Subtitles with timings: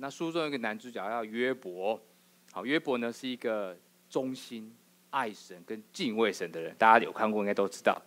[0.00, 2.00] 那书中有一个男主角叫约伯，
[2.52, 3.76] 好，约伯呢是一个
[4.08, 4.74] 忠心
[5.10, 8.00] 爱神跟敬畏神的人，大家有看过应该都知道。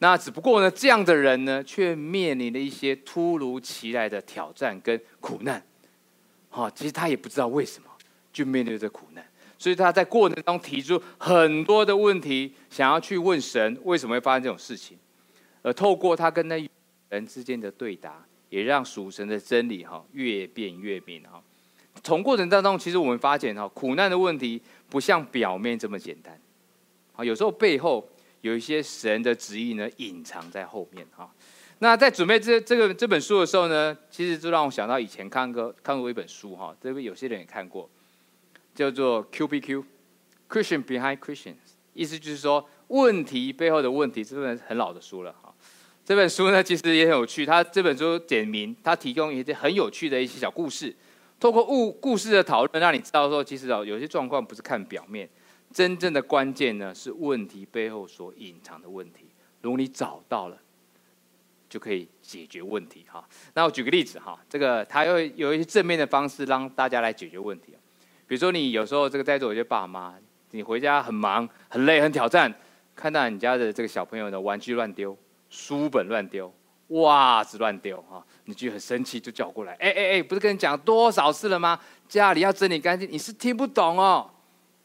[0.00, 5.64] 那只不过呢，这样的人呢，却面临了一些突如其来的挑战跟苦难。
[6.48, 7.88] 好，其实他也不知道为什么
[8.32, 9.24] 就面对着苦难，
[9.56, 14.98] 所以他在过程中提出很多的问题，想要去问神为什么会发生这种事情。
[15.62, 16.68] 而透过他跟那
[17.10, 18.26] 人之间的对答。
[18.52, 21.42] 也让属神的真理哈越变越明哈。
[22.04, 26.38] 从过程当中，其实我们发现哈，苦难的问题不像表面这么简单，
[27.16, 28.06] 啊，有时候背后
[28.42, 31.32] 有一些神的旨意呢隐藏在后面哈。
[31.78, 37.88] 那在准备这这个这本书的时候呢，其实就让我想到以前看过看过一本书哈，这边有些人也看过，
[38.74, 41.56] 叫做 QBQ，Christian Behind Christians，
[41.94, 45.54] 意思就是说问题背后的问题，这本很老的书了哈。
[46.12, 47.46] 这本书呢，其实也很有趣。
[47.46, 50.94] 它这本书简明，它提供一些很有趣的一些小故事。
[51.40, 55.26] 透过故故事的讨论，让你知道说，其实哦，有些状况不是看表面，
[55.72, 59.24] 真正的关键呢是问题背后所隐藏的问题。
[59.62, 60.58] 如果你找到了，
[61.70, 63.26] 就可以解决问题哈。
[63.54, 67.72] 那我举个例子哈，这个它会有一些正面的方式让大家来解决问题。
[68.26, 70.14] 比如说，你有时候这个在座有些爸妈，
[70.50, 72.54] 你回家很忙、很累、很挑战，
[72.94, 75.16] 看到你家的这个小朋友的玩具乱丢。
[75.52, 76.50] 书本乱丢，
[76.88, 81.78] 袜子乱丢，啊，你就很生气，就叫过来，哎哎哎，不是跟你讲多少次了吗？
[82.08, 84.30] 家里要整理干净，你是听不懂哦，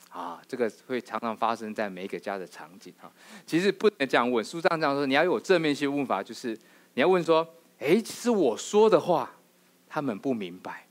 [0.10, 3.10] 啊，这个会常常发生在每一个家的场景，哈，
[3.46, 6.50] 其实不能这样问，书上这样说，你要有正面性问法，就是
[6.96, 7.48] 你要问说，
[7.80, 9.32] 哎，其实我说的话，
[9.88, 10.86] 他们不明白，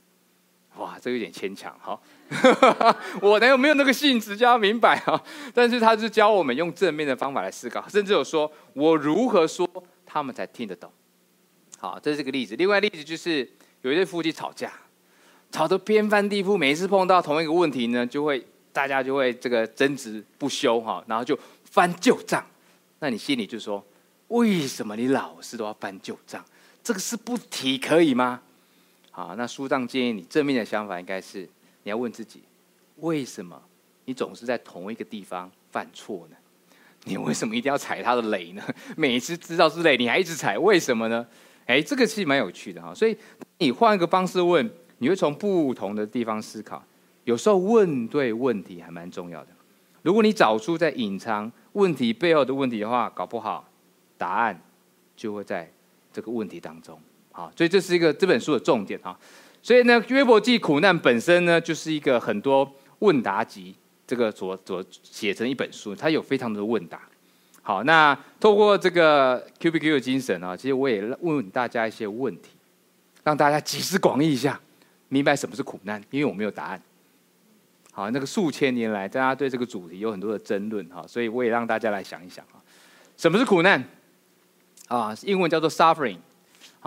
[0.77, 1.99] 哇，这有点牵强，哈。
[3.21, 5.23] 我哪有没有那个性子叫他明白啊？
[5.53, 9.67] 但是他是教我们用正面的方法来思考，甚至有说我如何说
[10.05, 10.91] 他们才听得懂。
[11.79, 12.55] 好，这是个例子。
[12.57, 13.49] 另外例子就是
[13.81, 14.73] 有一对夫妻吵架，
[15.51, 22.45] 吵得天翻地覆，每一次碰到同一个问题呢，就会大家就会这个争执不休哈，然后就翻旧账。
[22.99, 23.81] 那你心里就说，
[24.27, 26.43] 为什么你老是都要翻旧账？
[26.83, 28.41] 这个事不提可以吗？
[29.11, 31.47] 好，那书上建议你正面的想法应该是。
[31.87, 32.43] 你要问自己，
[32.97, 33.57] 为什么
[34.03, 36.35] 你总是在同一个地方犯错呢？
[37.05, 38.61] 你为什么一定要踩他的雷呢？
[38.97, 41.25] 每次知道是雷，你还一直踩，为什么呢？
[41.65, 42.93] 哎，这个其实蛮有趣的哈。
[42.93, 43.15] 所以
[43.59, 46.83] 你换一个方式问，你会从不同的地方思考。
[47.23, 49.51] 有时候问对问题还蛮重要的。
[50.01, 53.65] 如果你找出在隐藏问题背后的问题的话，搞不好
[54.17, 54.61] 答案
[55.15, 55.71] 就会在
[56.11, 56.99] 这个问题当中。
[57.31, 59.17] 好，所以这是一个这本书的重点哈。
[59.67, 63.75] 所以呢，约伯记苦难本身呢，就是一个很多问答集，
[64.07, 67.01] 这个所所写成一本书，它有非常多的问答。
[67.61, 72.51] 好，那透过这个 Q B Q 的精神啊，其实我也问问大家一些问题，
[73.25, 74.57] 让大家集思广益一下，
[75.09, 76.81] 明白什么是苦难，因为我没有答案。
[77.91, 82.63] 好，那个数千年来，大家对这个主题有很多的争论哈，所以我也让大家来想一想啊，
[83.17, 83.83] 什么是苦难？
[84.87, 86.19] 啊，英文叫做 suffering。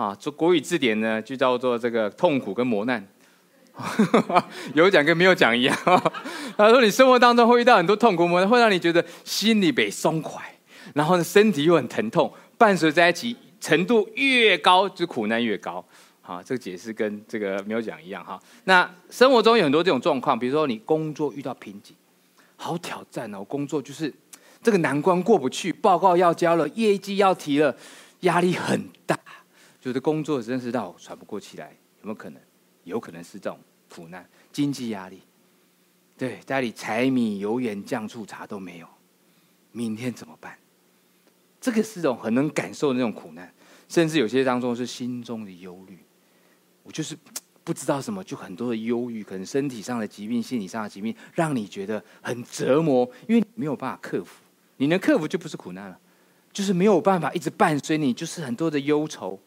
[0.01, 3.07] 啊，做国语字典呢，就叫做这个痛苦跟磨难，
[4.73, 5.77] 有讲跟没有讲一样。
[6.57, 10.41] 他说，你生活当中会遇到很多痛苦磨难，会让你觉得心里被松快，
[10.95, 15.85] 然后呢，身体又很疼痛，伴随在一起，程度越高，就苦难越高。
[16.23, 18.41] 好，这个解释跟这个没有讲一样哈。
[18.63, 21.95] 那生活中有很多这种状况，比如说你工作遇到瓶颈，
[22.55, 24.11] 好挑战哦，工作就是
[24.63, 27.75] 这个难关过不去，报告要交了，业绩要提了，
[28.21, 29.15] 压力很大。
[29.81, 31.71] 觉得工作真是到喘不过气来，
[32.01, 32.39] 有没有可能？
[32.83, 33.59] 有可能是这种
[33.89, 35.21] 苦难，经济压力，
[36.17, 38.87] 对，家里柴米油盐酱醋茶都没有，
[39.71, 40.57] 明天怎么办？
[41.59, 43.53] 这个是种很能感受的那种苦难，
[43.87, 45.99] 甚至有些当中是心中的忧虑。
[46.83, 47.15] 我就是
[47.63, 54.41] 不知道什么，就很多的忧郁，可能身体上的疾病、心理上的疾病，让你觉得很折磨，因为你没有办法克服。
[54.77, 55.99] 你能克服就不是苦难了，
[56.51, 59.39] 就是没有办法一直伴随你，就是很多的忧愁。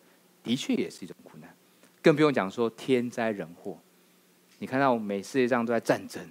[0.45, 1.53] 的确也是一种苦难，
[2.01, 3.77] 更不用讲说天灾人祸。
[4.59, 6.23] 你看到每世界上都在战争，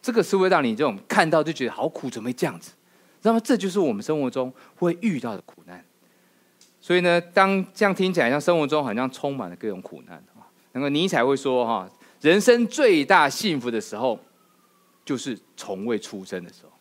[0.00, 2.72] 这个是会让你这种看到就觉得好苦，怎么会这样子？
[3.22, 5.84] 那么这就是我们生活中会遇到的苦难。
[6.80, 10.22] 所以呢，当这样听起来，像生活中好像充满了各种苦难。
[10.72, 11.90] 那么尼采会说：“哈，
[12.20, 14.18] 人生最大幸福的时候，
[15.04, 16.72] 就是从未出生的时候。”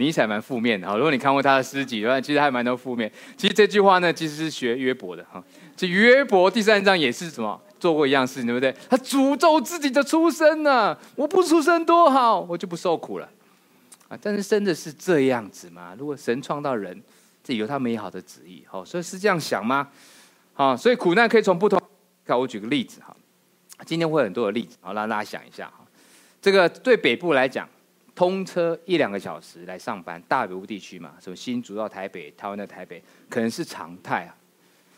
[0.00, 3.10] 尼采蛮负面的哈，如果你看过他的诗集，其实还蛮多负面。
[3.36, 5.42] 其实这句话呢，其实是学约伯的哈。
[5.76, 8.74] 这约伯第三章也是什么做过一样事情，对不对？
[8.88, 13.28] 他诅咒自己的出生呢，我不出生多好，我就不受苦了
[14.08, 14.18] 啊。
[14.20, 15.94] 但是真的是这样子吗？
[15.98, 17.00] 如果神创造人，
[17.44, 19.88] 这有他美好的旨意，好，所以是这样想吗？
[20.52, 21.80] 好，所以苦难可以从不同。
[22.26, 23.16] 看我举个例子哈，
[23.86, 25.84] 今天会很多的例子，好让大家想一下哈。
[26.40, 27.68] 这个对北部来讲，
[28.20, 34.36] 通车一两个小时来上班，大北部地区嘛，什么新竹到台北，台湾的台北，可能是常态啊。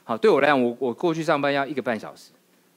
[0.03, 2.33] 好，对我来讲，我我过去上班要一个半小时，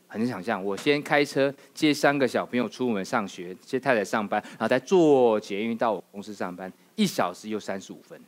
[0.08, 0.64] 很难想象。
[0.64, 8.22] 我先开车接三个小朋友出门上学，接太太上班，然后再坐捷运到我公司上班，一小时又三十五分，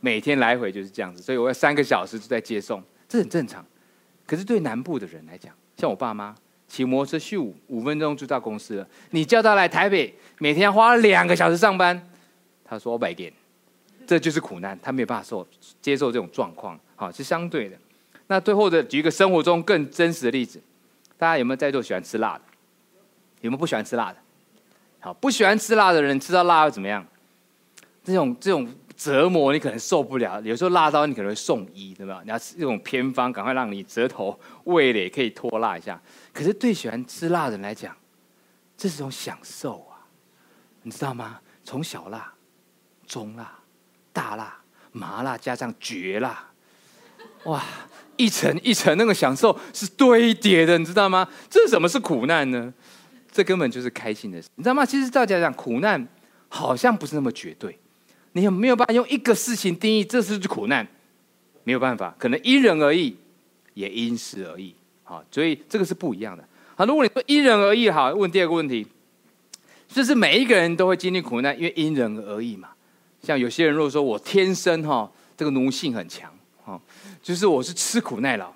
[0.00, 3.64] 每天来回就是这样子，所以我要三个小时就在接送，这很正常。
[4.26, 6.36] 可是对南部的人来讲，像我爸妈
[6.70, 12.00] 骑摩托车去五五分钟就到公司了，你叫他来台北，每天花两个小时上班，
[12.64, 13.32] 他说我白给，
[14.06, 15.44] 这就是苦难，他没有办法受
[15.82, 17.76] 接受这种状况，好，是相对的。
[18.28, 20.62] 那最后的举一个生活中更真实的例子，
[21.18, 22.42] 大家有没有在座喜欢吃辣的？
[23.40, 24.16] 有没有不喜欢吃辣的？
[25.00, 27.04] 好，不喜欢吃辣的人吃到辣会怎么样？
[28.04, 32.20] 这种这种折磨你可能受不了，有时候辣到你可能会送医，对吧？
[32.22, 35.98] 你要吃这种偏方，赶快让你舌头、味蕾可以脱辣一下。
[36.34, 37.96] 可是对喜欢吃辣的人来讲，
[38.76, 40.04] 这是种享受啊，
[40.82, 41.40] 你知道吗？
[41.64, 42.30] 从小辣、
[43.06, 43.50] 中辣、
[44.12, 44.54] 大辣、
[44.92, 46.50] 麻辣，加上绝辣，
[47.44, 47.64] 哇！
[48.18, 51.26] 一层一层那个享受是堆叠的，你知道吗？
[51.48, 52.70] 这什么是苦难呢？
[53.32, 54.84] 这根本就是开心的事，你知道吗？
[54.84, 56.06] 其实大家讲，苦难
[56.50, 57.79] 好像不是那么绝对。
[58.32, 60.86] 你有没有办法用一个事情定义这是苦难？
[61.64, 63.14] 没有办法，可能因人而异，
[63.74, 64.74] 也因时而异。
[65.02, 66.44] 好，所以这个是不一样的。
[66.74, 68.86] 好，如果你说因人而异，好，问第二个问题，
[69.88, 72.68] 就是每一个人都会经历苦难，因为因人而异嘛。
[73.22, 76.32] 像有些人如果说我天生哈这个奴性很强，
[76.64, 76.80] 哈。
[77.22, 78.50] 就是我是吃苦耐劳、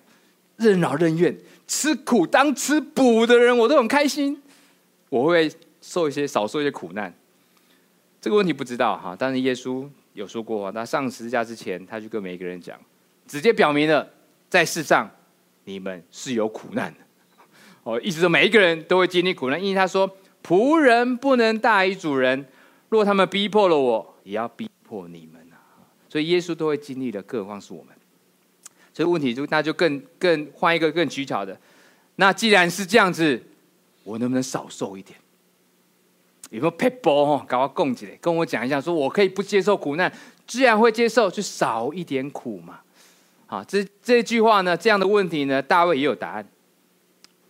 [0.57, 1.37] 任劳任怨、
[1.67, 4.41] 吃苦当吃补的人，我都很开心。
[5.11, 7.13] 我会受一些少受一些苦难，
[8.25, 9.15] 这个问题不知道哈。
[9.19, 12.81] 但是耶稣有说过，他上十字架之前，他就跟每一个人讲，
[13.27, 14.09] 直接表明了
[14.49, 15.11] 在世上
[15.65, 17.01] 你们是有苦难的。
[17.83, 20.11] 哦，意思说每一个人都会经历苦难，因为他说
[20.43, 22.47] 仆人不能大于主人，
[22.89, 25.61] 若他们逼迫了我，也要逼迫你们啊。
[26.09, 27.95] 所以耶稣都会经历的，更何况是我们。
[28.95, 31.61] 所以问题就那就更更换一个更取巧的，
[32.17, 33.43] 那既然是这样子，
[34.03, 35.19] 我能不能少受一点？
[36.51, 37.45] 有没有撇步哦？
[37.49, 40.13] 搞个共起来，跟我讲一下，说我可以不接受苦难，
[40.47, 42.81] 既然会接受，就少一点苦嘛。
[43.47, 46.47] 好，这这句话呢，这样的问题呢，大卫也有答案。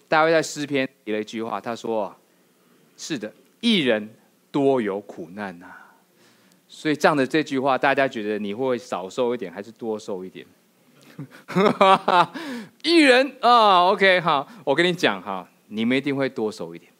[0.09, 2.15] 大卫在诗篇提了一句话，他说
[2.97, 4.15] ：“是的，一人
[4.51, 5.67] 多有苦难呐。”
[6.69, 10.47] 所以这样的这句话，大家觉得你会少受一点，还是多受一点？
[12.83, 16.91] 一人啊，OK，好，我跟你讲哈，你们一定会多受一点，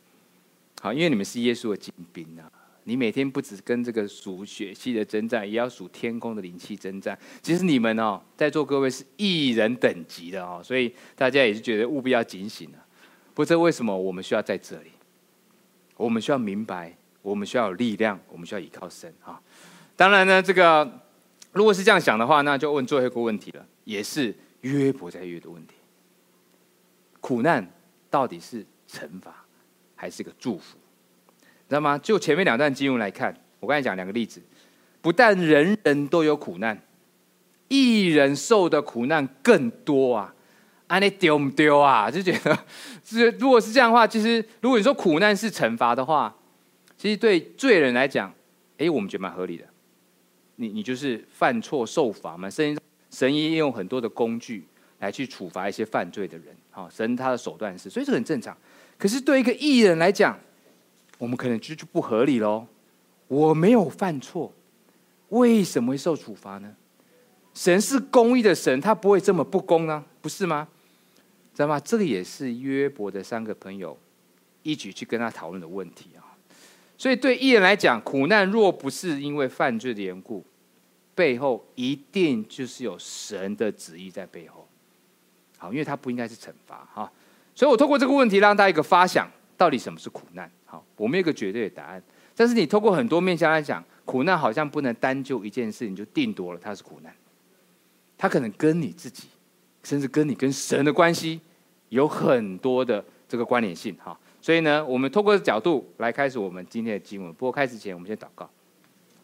[0.85, 2.45] 好，因为你们是耶稣的精兵啊。
[2.83, 7.19] 你每天不只跟这个属血气的征战，也要属天空的灵气征战。
[7.41, 12.79] 其实你们哦，在座各位是一人等级的哦，所以大家也是觉得务必要警醒了。
[13.33, 14.91] 不知道为什么我们需要在这里？
[15.97, 19.41] 我们需要明白，我们需要有力量，我们需要依靠神啊。
[19.97, 21.01] 当然呢，这个
[21.53, 23.67] 如果是这样想的话，那就问最后一个问题了。
[23.85, 25.73] 也是约伯在约的问题，
[27.21, 27.67] 苦难
[28.11, 29.44] 到底是惩罚
[29.95, 30.77] 还是个祝福？
[31.41, 31.99] 你知道吗？
[31.99, 34.41] 就前面两段经文来看，我刚才讲两个例子，
[35.01, 36.81] 不但人人都有苦难，
[37.69, 40.35] 义人受的苦难更多啊！
[40.87, 42.11] 啊，你丢不丢啊？
[42.11, 42.59] 就觉得，
[43.05, 46.35] 是如果是这样的话，其实如果你说苦难是惩罚的话，
[46.97, 48.33] 其实对罪人来讲，
[48.79, 49.65] 哎，我们觉得蛮合理的。
[50.57, 52.77] 你你就是犯错受罚嘛，神。
[53.11, 54.65] 神也用很多的工具
[54.99, 58.57] 来去处罚一些犯罪的人，好，神他的手段是，所以这很正常。
[58.99, 60.39] 可是对一个艺人来讲，
[61.19, 62.67] 我们可能就就不合理喽。
[63.29, 64.53] 我没有犯错，
[65.31, 66.75] 为什么会受处罚呢？
[67.55, 70.69] 神是公义的神，他不会这么不公呢，不是吗？
[71.55, 71.79] 知道吗？
[71.81, 73.97] 这个也是约伯的三个朋友
[74.63, 76.37] 一起去跟他讨论的问题啊。
[76.99, 80.45] 所以对艺人来讲，苦难若不是因为犯罪的缘故。
[81.17, 84.67] 背后一定就是有神的旨意在背后，
[85.57, 87.13] 好，因为他不应该是惩罚哈，
[87.55, 90.51] 所以我透过这个问题让大家一个发想，到底什么是苦难？
[90.65, 92.03] 好，我没有一个绝对的答案，
[92.35, 97.15] 但是你透过很多面向来讲，苦难好像不能单就一件事情就定夺了它是苦难，
[98.19, 99.29] 它可能跟你自己，
[99.83, 101.41] 甚至跟你跟神的关系
[101.91, 107.33] 有很多的这个关联性哈，所以呢，我们透过角度来开始我们今天的经文。
[107.35, 108.51] 不过开始前，我们先祷告。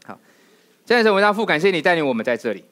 [0.04, 0.18] 好
[0.86, 2.64] 现在，神，我父，感谢你带领我们在这里，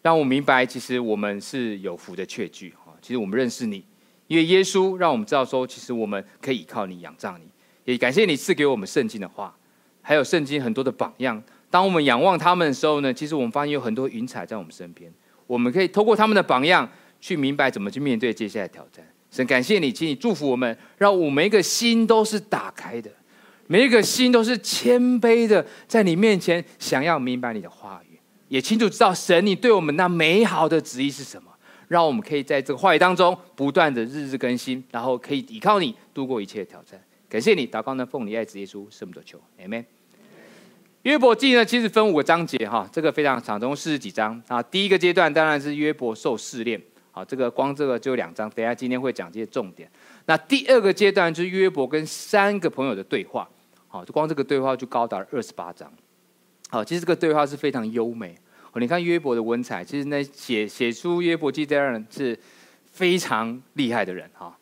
[0.00, 2.94] 让我明白，其实我们是有福的确据哈。
[3.02, 3.84] 其实我们认识你，
[4.26, 7.46] 因为耶稣让我们知道说，其实我们可以依靠你，仰仗你。
[7.84, 9.56] 也感谢你赐给我们圣经的话，
[10.02, 11.40] 还有圣经很多的榜样。
[11.70, 15.12] 当我们仰望他们的时候呢，其实我们发现有很多云彩在我们身边，
[15.46, 16.88] 我们可以透过他们的榜样
[17.20, 19.06] 去明白怎么去面对接下来挑战。
[19.30, 23.10] 神感谢你，请你祝福我们，让我们每一个心都是打开的，
[23.66, 28.18] 每一个心都是谦卑的，在你面前想要明白你的话语，
[28.48, 31.50] 也清楚知道神你对我们那美好的旨意是什么，
[31.88, 37.00] 让我们可以在这个话语当中不断的日日更新，然后可以依靠你度过一切的挑战。
[37.28, 39.84] 感谢你，祷告呢，奉你爱子耶稣圣名的求，Amen。
[41.02, 44.62] 约伯记呢，其实分五个章节哈，这个非常长，总共四十几章啊。
[44.62, 46.80] 第一个阶段当然是约伯受试炼，
[47.12, 49.88] 好，这个光这个就两章，等下今天会讲这些重点。
[50.26, 53.48] 那第二个阶段就是约伯跟三个朋友的对话，
[53.86, 55.92] 好，就光这个对话就高达二十八章。
[56.68, 58.36] 好，其实这个对话是非常优美。
[58.80, 62.38] 你看约伯的文采，其实那写写出约伯记这样人是
[62.84, 64.56] 非常厉害的人哈。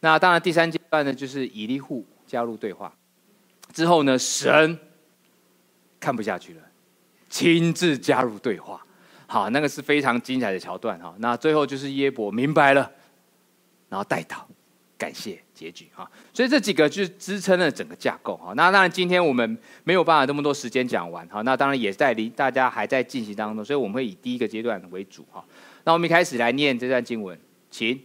[0.00, 2.92] 那当然第三阶段呢，就是以利户加入对话
[3.72, 4.78] 之后呢，神。
[5.98, 6.60] 看不下去了，
[7.28, 8.84] 亲自加入对话，
[9.26, 11.12] 好，那个是非常精彩的桥段哈。
[11.18, 12.88] 那最后就是约伯明白了，
[13.88, 14.42] 然后代祷，
[14.98, 16.10] 感谢结局哈。
[16.32, 18.52] 所以这几个就是支撑了整个架构哈。
[18.56, 21.42] 那当然今天我们没有办法那么多时间讲完哈。
[21.42, 25.44] 那当然也在离大家还在进行当中，所以我们会以第一个阶段为主哈。
[25.84, 27.38] 那我们一开始来念这段经文，
[27.70, 28.00] 请。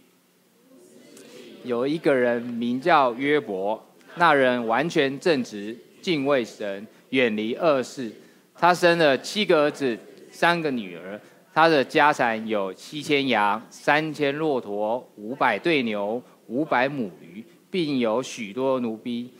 [1.64, 3.80] 有一个人名叫约伯，
[4.16, 6.86] 那人完全正直，敬畏神。
[7.10, 8.10] 远离恶事，
[8.54, 9.98] 他生了七个儿子，
[10.30, 11.20] 三个女儿。
[11.52, 16.22] 他的家产有七千羊，三千骆驼，五百对牛，
[16.52, 19.32] 五百母驴，并有许多奴婢。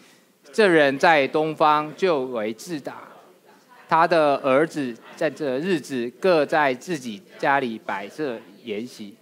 [0.50, 3.02] 这人在东方就为自大。
[3.86, 9.14] 他的儿子在这日子各在自己家里摆设筵席，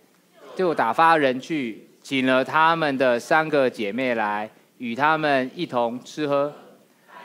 [0.55, 6.53] 就打发人去请了他们的三个姐妹来，与他们一同吃喝。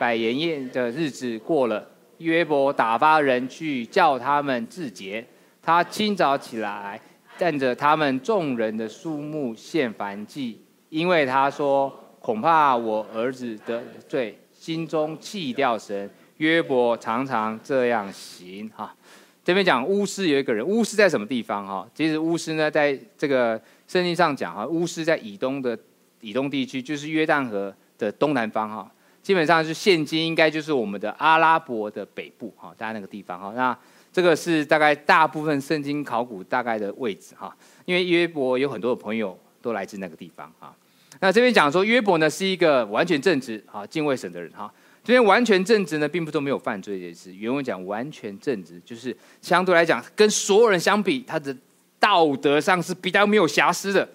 [0.00, 5.24] 摆筵宴的日子过了，约伯打发人去叫他们自洁。
[5.62, 7.00] 他清早起来，
[7.38, 18.70] 站着他们众人的数目献燔祭，因为他说：“恐怕我儿子得罪，心中弃掉神。”约伯常常这样行。
[18.74, 18.94] 哈，
[19.42, 21.66] 这边讲巫师有一个人，巫师在什么地方？
[21.66, 25.78] 哈，其实巫师呢，在这个圣经上讲，哈，巫师在以东的
[26.20, 28.90] 以东地区，就是约旦河的东南方，哈。
[29.22, 33.52] 基本上是现今应该就是我们的阿拉伯的北部哈，大概那个地方哈。
[33.56, 33.76] 那
[34.16, 37.54] 这个是大概大部分圣经考古大概的位置哈。
[37.84, 40.74] 因为约伯有很多的朋友都来自那个地方哈。
[41.20, 44.72] 那这边讲说约伯呢是一个完全正直啊敬畏神的人哈。
[45.04, 47.30] 这边完全正直呢，并不都没有犯罪的意思。
[47.34, 51.54] 原文讲完全正直，就是相对来讲跟所有人相比，他的
[52.00, 54.08] 道德上是比较没有瑕疵的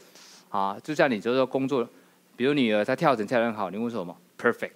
[0.49, 0.75] 啊。
[0.83, 1.87] 就像你就是说工作，
[2.35, 4.71] 比如女儿她跳绳跳得很好，你问什么？Perfect。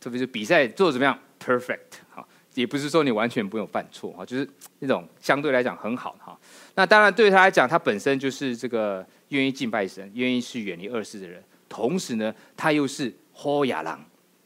[0.00, 2.25] 特别是比赛做得怎么样？Perfect，哈，
[2.56, 4.48] 也不是说你完全不用犯错哈，就是
[4.78, 6.36] 那种相对来讲很好哈。
[6.74, 11.42] 那当然对他来讲，他本身就是这个愿意敬拜神、愿意去远离恶事的人。
[11.68, 13.98] 同时呢，他又是好野人，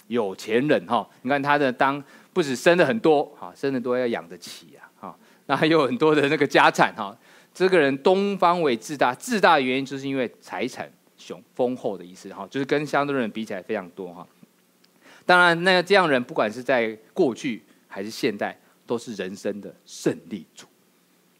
[0.08, 1.08] 有钱人哈。
[1.22, 2.02] 你看他的当
[2.32, 5.16] 不止生的很多哈，生的多要养得起啊哈。
[5.46, 7.16] 那还有很多的那个家产哈。
[7.54, 14.26] 这个人东方为自大，自大的原因就是因为财产雄丰厚的意思哈，就是跟相对的人比起来非常多哈。
[15.26, 20.66] 当然，那这样人，不管是在过去还是现代，都是人生的胜利组。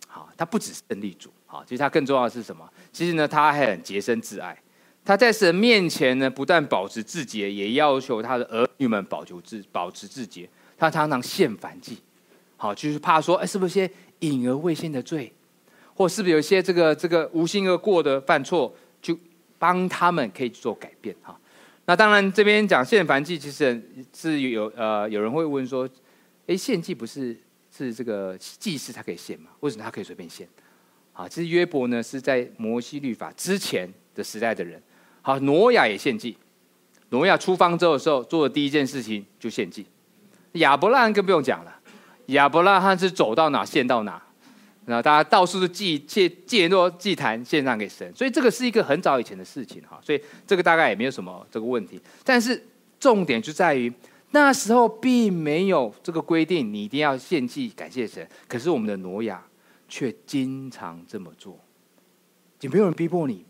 [0.07, 2.69] 好，他不止胜利组，好，其实他更重要的是什么？
[2.93, 4.61] 其实呢，他还很洁身自爱。
[5.05, 10.47] 他在神面前呢，不但保持自洁，也要求他的儿女们保求自保持自洁。
[10.77, 11.99] 他常常献燔祭，
[12.57, 13.91] 好，就是怕说，哎，是不是些
[14.21, 15.33] 隐而未现的罪，
[15.95, 19.17] 或是不是有一些这个这个无心而过的犯错，就
[19.59, 21.39] 帮他们可以做改变，哈。
[21.87, 23.83] 那当然，这边讲献燔祭，其实
[24.15, 25.89] 是有呃有人会问说，
[26.47, 27.37] 哎，献祭不是
[27.77, 29.51] 是这个祭司他可以献吗？
[29.61, 30.49] 为什么他可以随便献？
[31.13, 34.83] 啊，其实约伯呢是在摩西律法之前的时代的人。
[35.23, 36.37] 好，挪亚也献祭，
[37.11, 39.85] 挪亚出方舟的时候做的第一件事情就献祭。
[40.53, 41.81] 亚伯拉罕更不用讲了，
[42.27, 44.21] 亚伯拉罕是走到哪献到哪。
[44.87, 52.01] 那大家到处是祭借借诺祭坛献上给神，所以这个是一个很早以前的事情哈，所以这个大概也没有什么这个问题。
[52.25, 52.61] 但是
[52.99, 53.93] 重点就在于
[54.33, 58.27] 那时候并没有这个规定，你一定要献祭感谢神。
[58.47, 59.45] 可是我们的挪亚
[59.89, 61.59] 却经常这么做，
[62.61, 63.45] 也没有人逼迫你，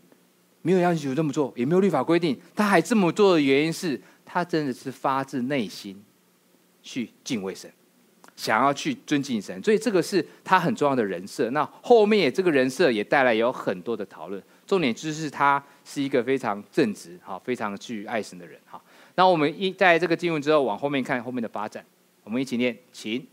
[0.61, 6.03] 没有要求这么做，也没有律法规定，他还这么做的原因是他真的是发自内心
[6.81, 7.71] 去敬畏神。
[8.37, 11.51] 想要去尊敬神，所以这个是他很重要的人设。
[11.51, 14.41] 那后面也这个人设也带来有很多的讨论。
[14.65, 18.59] 重点就是他是一个非常正直、哈，非常去爱神的人。
[18.65, 18.81] 哈，
[19.15, 21.83] 那我们一在这个经文之后往后面看后面的发展，
[22.23, 23.25] 我们一起念：请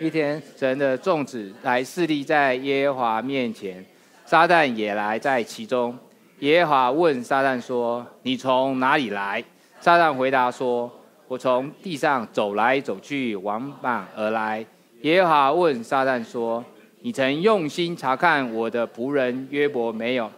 [0.00, 3.84] 一天，神的众子来侍立在耶和华面前，
[4.24, 5.96] 撒旦也来在其中。
[6.40, 9.44] 耶和华问撒旦说：“你从哪里来？”
[9.78, 10.90] 撒旦回答说
[11.28, 14.64] ：“我从地上走来走去，往返而来。”
[15.02, 16.64] 耶和华问撒旦说
[17.00, 20.30] ：“你曾用心察看我的仆人约伯没有？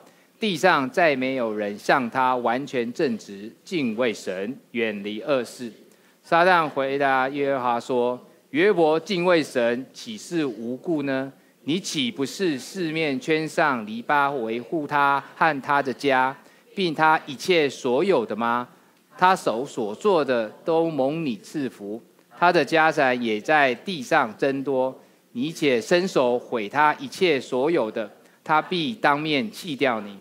[0.43, 5.71] 地上再没有人像他完全正直，敬畏神，远离恶事。”
[6.21, 8.21] 撒旦回答耶和华说
[8.51, 11.33] ：“约伯敬畏神，岂是无故呢？
[11.63, 16.37] 你岂不是四面圈上篱笆，维护他和他的家，
[16.75, 18.69] 并他一切所有的吗？
[19.17, 22.03] 他手所做的都蒙你赐福，
[22.37, 25.01] 他的家产也在地上增多。
[25.31, 28.11] 你且伸手毁他一切所有的，
[28.43, 30.19] 他必当面弃掉你。”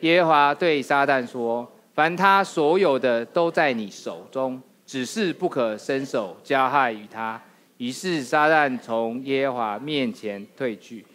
[0.00, 7.40] 耶和华对撒旦说：“凡他所有的都在你手中。”只是不可伸手加害于他。
[7.76, 11.06] 于是撒旦从耶和华面前退去。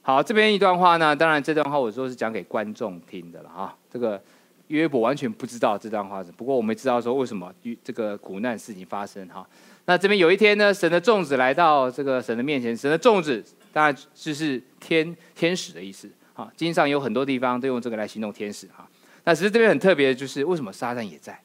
[0.00, 3.76] 好，这边一段话呢，当然这段话我说是讲给观众听的了啊。
[3.92, 4.18] 这个
[4.68, 7.52] 约伯完全不知道这段话是，不过我们知道说为什么
[7.84, 9.46] 这个苦难事情发生哈。
[9.84, 16.50] 那这边有一天呢，神的众子来到这个神的面前，神的众子当然就是天天使的意思啊。
[16.56, 18.88] 经上有很多地方都用这个来形容天使哈。
[19.24, 21.38] 那其实这边很特别的就是为什么撒旦也在？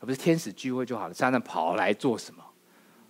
[0.00, 2.44] 不是天使聚会就好了，撒旦跑来做什么？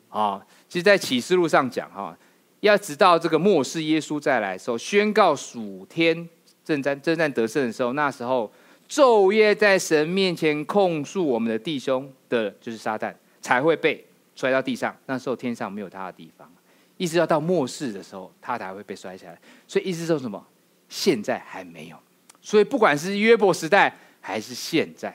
[0.08, 2.16] 啊，其实，在启示录上讲哈，
[2.60, 6.28] 要直到这个末世耶稣再来的时候，宣告属天
[6.64, 8.48] 正战正战得胜的时候，那时候
[8.88, 14.06] 昼夜在神面前控诉我们的弟兄的，就是撒旦，才会被
[14.36, 14.96] 摔到地上。
[15.06, 16.48] 那时候天上没有他的地方，
[16.96, 19.36] 意思要到末世的时候，他才会被摔下来。
[19.66, 20.46] 所以意思说什么？
[20.94, 21.96] 现在还没有。
[22.40, 25.12] 所以不管是约伯时代还是现在。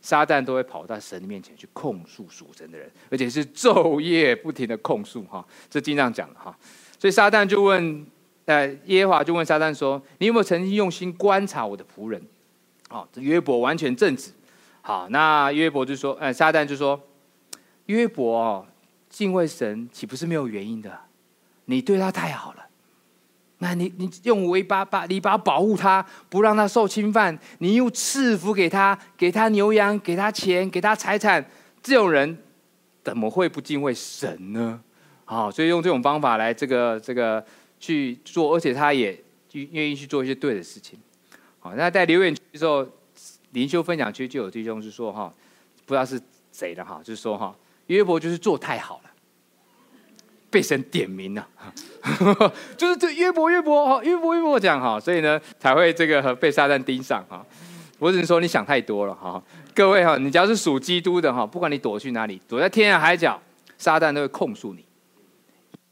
[0.00, 6.54] 撒旦都会跑到神的面前去控诉属神的人，而且是昼夜不停的控诉哈，这经常讲的哈。
[6.98, 8.06] 所以撒旦就问，
[8.44, 12.22] 呃，耶和华就问撒旦说：“你有没有曾经用心观察我的仆人？
[12.90, 14.30] 哦，这约伯完全正直。
[14.82, 17.00] 好，那约伯就说，呃，撒旦就说，
[17.86, 18.66] 约伯哦，
[19.08, 21.00] 敬畏神岂不是没有原因的？
[21.64, 22.66] 你对他太好了。”
[23.58, 27.38] 那你你用围笆把篱笆保护他，不让他受侵犯。
[27.58, 31.44] 你又赐福给他，给他牛羊，给他钱，给他财产。
[31.82, 32.36] 这种人
[33.02, 34.80] 怎么会不敬畏神呢？
[35.24, 37.44] 好，所以用这种方法来这个这个
[37.78, 39.18] 去做，而且他也
[39.52, 40.98] 愿意去做一些对的事情。
[41.60, 42.86] 好，那在留言区的时候，
[43.52, 45.32] 灵修分享区就有弟兄是说哈，
[45.86, 46.20] 不知道是
[46.52, 49.10] 谁的哈，就是说哈，约伯就是做太好了。
[50.54, 51.44] 被神点名了，
[52.78, 57.44] 就是这约伯约伯哈约伯约伯讲哈，所以呢才会这个被撒旦盯上哈。
[57.98, 59.42] 我只能说你想太多了哈，
[59.74, 63.42] 各位哈，你只要是属基督的哈，不管你躲去哪里，躲在天涯海角，
[63.76, 64.84] 撒旦都会控诉你，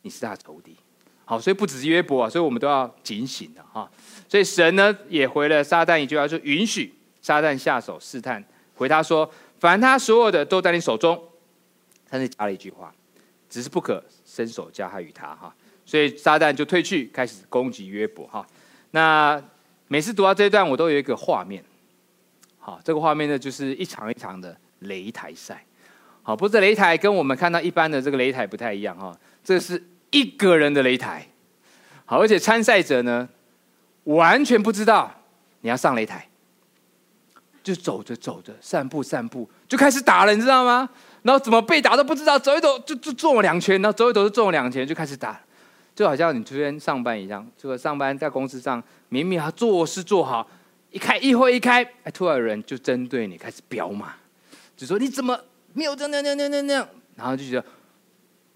[0.02, 0.76] 你是他的仇敌。
[1.24, 3.90] 好，所以不只是约伯啊，所以我们都要警醒的哈。
[4.28, 8.44] 所以神呢也回了撒旦一句话，说允许撒旦下手试探，
[8.76, 11.20] 回他说，凡他所有的都在你手中。
[12.08, 12.94] 他是加了一句话，
[13.50, 14.04] 只是不可。
[14.34, 18.46] 伸手加害于他哈，所以撒旦就退去，开始攻击约伯哈。
[18.92, 19.42] 那
[19.88, 21.62] 每次读到这一段，我都有一个画面，
[22.58, 25.62] 好，这个画面呢就是一场一场的擂台赛，
[26.22, 29.14] 好，不是擂台跟我们看到一般的这个擂台不太一样哈，
[29.44, 31.28] 这是一个人的擂台，
[32.06, 33.28] 好，而且参赛者呢
[34.04, 35.12] 完全不知道
[35.60, 36.26] 你要上擂台，
[37.62, 40.88] 就走着走着，散步散步就开始打了，你知道吗？
[41.22, 45.40] 然后怎么被打都不知道，走一走就就中了两拳，然后走一走就中了两拳，就开始打，
[45.94, 47.48] 就好像你昨天上班一样。
[47.56, 50.44] 这个上班在公司上，明明要做事做好，
[50.90, 54.12] 一开一会一开，哎，突然有人就针对你开始飙骂，
[54.76, 55.38] 就说你怎么
[55.72, 57.64] 没有这样那样那样那样那样，然后就觉得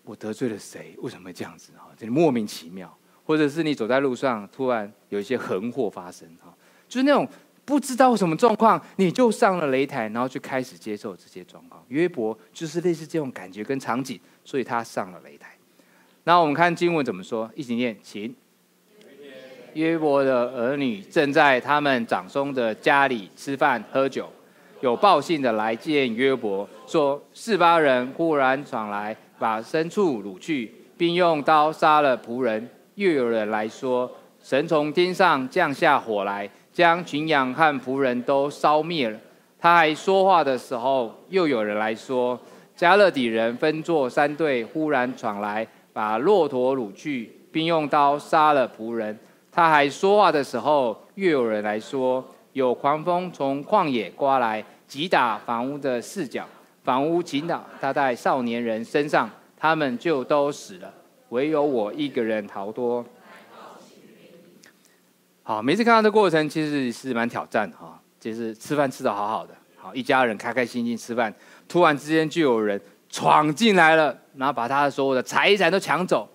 [0.02, 0.96] 我得罪了谁？
[0.98, 1.70] 为什么会这样子？
[1.78, 1.94] 啊？
[1.96, 2.92] 就莫名其妙，
[3.24, 6.50] 或者是你走在路上，突然有一些横祸发生，啊，
[6.88, 7.28] 就是那种。
[7.66, 11.84] 不知道什么状况，你就上了擂台，然后就开始接受这些状况。
[11.88, 15.50] 约伯就是类似这种感觉跟场景，所以他上了擂台。
[16.22, 18.34] 那我们看经文怎么说，一起念，请。
[19.74, 24.32] 约伯的儿女正在他们长兄的家里吃饭喝酒，
[24.80, 32.70] 有报信的来见约伯，说四巴人忽然闯来，把牲畜掳去，并用刀杀了仆人。
[32.94, 34.10] 又有人来说，
[34.42, 36.48] 神从天上降下火来。
[36.76, 39.18] 将群羊和仆人都烧灭了。
[39.58, 42.38] 他还说话的时候，又有人来说：
[42.76, 49.18] 迦勒底人分作三队，忽然闯来，把骆驼掳去，并用刀杀了仆人。
[49.50, 56.44] 他还说话的时候，又有人来说：有狂风从旷野刮来，击打房屋的四角，
[56.84, 60.92] 房屋倾倒，他在少年人身上，他们就都死了，
[61.30, 63.02] 唯有我一个人逃脱。
[65.48, 68.02] 好，每次看到的过程，其实是蛮挑战的哈。
[68.18, 71.32] 就是吃饭吃得好好的，好一家人开开心心吃饭，
[71.68, 76.28] 突然之间就有人闯进来了，然后把他的所有的财产都抢走，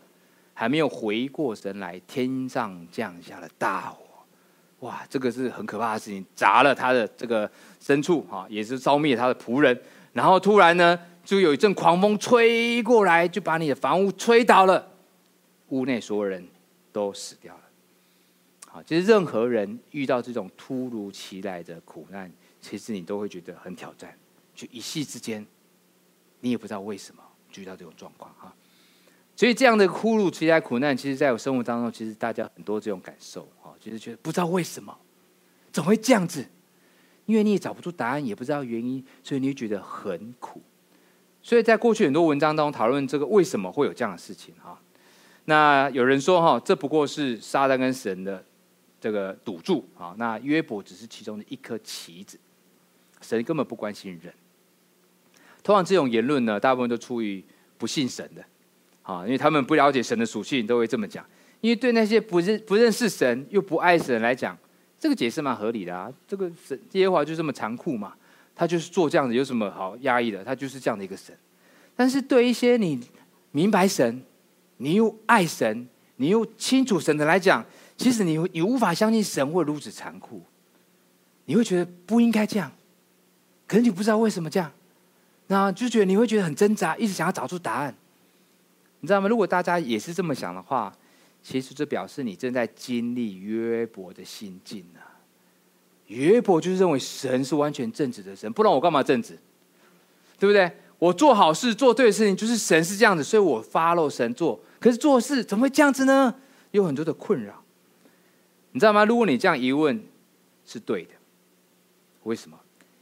[0.54, 3.98] 还没有回过神来，天上降下了大火，
[4.88, 7.52] 哇，这个是很可怕的事情，砸了他的这个
[7.84, 9.78] 牲畜哈，也是烧灭他的仆人，
[10.14, 14.88] 然后突然呢，就有一阵狂风吹过来，就把你的房屋吹倒了，
[15.68, 16.48] 屋内所有人
[16.94, 17.60] 都死掉了。
[18.72, 22.32] 啊，其实任何人遇到这种突如其来的苦难，
[22.62, 24.18] 其实你都会觉得很挑战。
[24.56, 25.46] 就一夕之间，
[26.40, 28.54] 你也不知道为什么就遇到这种状况哈。
[29.36, 34.98] 所以这样的突如其来苦难，其实在我生活当中，其实大家很多这种感受哈，就是觉得不知道为什么，
[35.72, 36.46] 怎么会这样子？
[37.26, 40.62] 因为你也找不出答案，也不知道原因，所以你会觉得很苦。
[41.42, 44.80] 所以在过去很多文章当中讨论这个为什么会有这样的事情哈。
[45.46, 48.46] 那有人说哈，这不过是撒旦跟神的。
[49.02, 52.38] 这个赌注啊，那约伯只是其中的一颗棋子，
[53.20, 54.32] 神根本不关心人。
[55.64, 57.44] 通常这种言论呢，大部分都出于
[57.80, 58.46] 不信神的，
[59.02, 61.26] 啊，因为他们不了解神的属性，都会这么讲。
[61.62, 64.56] 因为对那些不认不认识神又不爱神来讲，
[65.00, 66.12] 这个解释蛮合理的啊。
[66.28, 68.14] 这个神耶和华就这么残酷嘛，
[68.56, 70.44] 他就是做这样子，有什么好压抑的？
[70.44, 71.36] 他就是这样的一个神。
[71.96, 73.00] 但是对一些你
[73.52, 74.24] 明白神，
[74.78, 75.88] 你又爱神，
[76.18, 77.66] 你又清楚神的来讲。
[78.02, 80.42] 其实你你无法相信神会如此残酷，
[81.46, 82.72] 你会觉得不应该这样，
[83.68, 84.72] 可是你不知道为什么这样，
[85.46, 87.94] 那就觉得你会觉得很挣扎，一直想要找出答案，
[89.02, 89.28] 你知道吗？
[89.28, 90.92] 如果大家也是这么想的话，
[91.44, 95.00] 其实这表示你正在经历约伯的心境呢。
[96.08, 99.38] 约伯就是认为神是完全正直的神，不然我干嘛正直？
[100.40, 100.72] 对不对？
[100.98, 104.60] 我做好事做对的事情，就是神是这样子，所以我 follow 神做。
[104.80, 106.34] 可是做事怎么会这样子呢？
[106.72, 107.61] 有很多的困扰。
[108.72, 109.06] 你知道吗？
[109.06, 110.02] 如果你这样疑问
[110.66, 111.12] 是对的，
[112.24, 112.60] 为什么？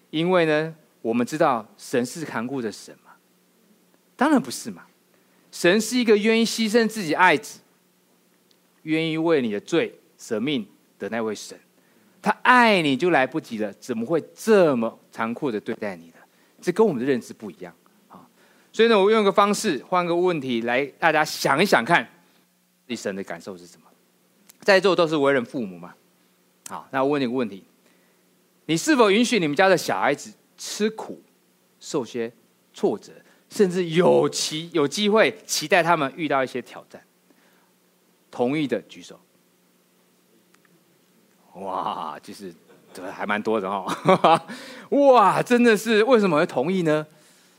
[0.10, 3.12] 因为呢，我们知道神是残酷的神嘛？
[4.15, 4.86] 当然不是嘛！
[5.51, 7.60] 神是一个愿意牺牲自己爱子，
[8.84, 11.58] 愿意为你的罪舍命的那位神。
[12.21, 16.15] 他爱你就来不及了，怎么会这么残酷的对待你呢？
[16.60, 17.73] 这跟我们的认知不一样
[18.10, 18.27] 啊！
[18.73, 22.08] 所以呢，我用个方式，换个问题来，大家想一想看，
[22.88, 23.88] 你神的感受是什么？
[24.69, 25.95] 在座都是为人父母嘛？
[26.69, 27.63] 好，那我问你个问题：
[28.67, 31.19] 你是否允许你们家的小孩子吃苦、
[31.79, 32.32] 受些
[32.71, 33.12] 挫折，
[33.49, 37.01] 甚至有期有机会期待他们遇到一些挑战？
[38.29, 39.19] 同意的举手。
[41.55, 42.53] 哇，就是
[42.93, 43.91] 这还蛮多的哦！
[45.12, 47.03] 哇，真的是为什么会同意呢？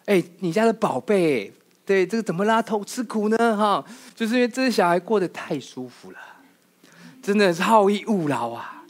[0.06, 1.52] 哎，你家的宝贝，
[1.84, 3.56] 对这个怎么拉头吃苦呢？
[3.56, 6.18] 哈，就是因为这些小孩过得太舒服了。
[7.22, 8.84] 真的是好逸恶劳啊！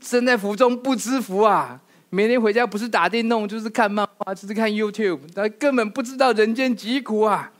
[0.00, 1.80] 身在福中不知福啊！
[2.08, 7.52] 每天回家不是打电动，就是看漫画，就是看 YouTube，他根本不知道人间疾苦啊！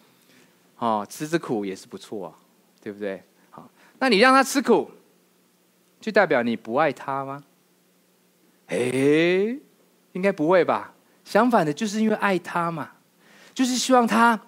[0.79, 2.35] 哦，吃吃苦也是不错啊，
[2.83, 3.23] 对不对？
[3.51, 4.90] 好，那你让他吃苦，
[6.01, 7.44] 就代表你不爱他吗？
[8.66, 8.79] 哎，
[10.12, 10.92] 应该不会吧？
[11.25, 12.90] 相反的，就是因为爱他嘛，
[13.55, 14.40] 就是希望他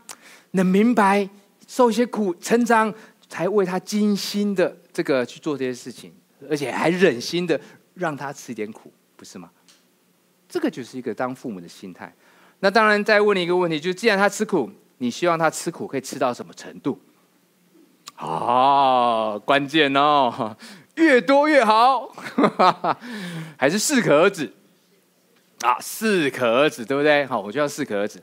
[0.52, 1.28] 能明白，
[1.68, 2.92] 受一些苦，成长。
[3.28, 6.12] 才为他精心的这个去做这些事情，
[6.50, 7.60] 而且还忍心的
[7.94, 9.50] 让他吃一点苦，不是吗？
[10.48, 12.14] 这个就是一个当父母的心态。
[12.60, 17.00] 那当然，再问你一个问题，就是既然他吃苦，你希望他吃苦可以吃到什么程度？
[18.18, 20.56] 哦，关键哦，
[20.96, 22.14] 越多越好，
[23.56, 24.52] 还是适可而止？
[25.62, 27.24] 啊，适可而止，对不对？
[27.26, 28.22] 好，我就要适可而止。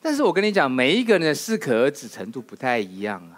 [0.00, 3.37] 但是我跟你讲，每一个人的适可而止程度不太一样啊。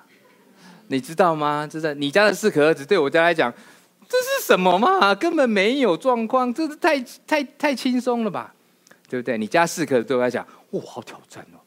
[0.91, 1.69] 你知道吗？
[1.71, 3.53] 这是你家的适可而止，对我家来讲，
[4.09, 5.15] 这是什么嘛？
[5.15, 8.53] 根本没有状况，这是太太太轻松了吧？
[9.09, 9.39] 对不对？
[9.39, 11.63] 你家适可对我来讲，哇，好挑战哦，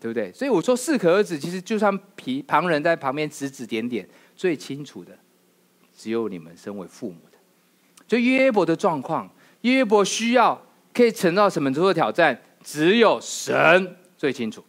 [0.00, 0.32] 对不对？
[0.32, 5.12] 所以我说适可而止，其实就算皮旁人在旁边指指点点，最清楚的
[5.94, 7.36] 只有你们身为父母的。
[8.06, 9.30] 就约伯的状况，
[9.60, 10.58] 约伯需要
[10.94, 14.64] 可以承受什么程度的挑战，只有神最清楚。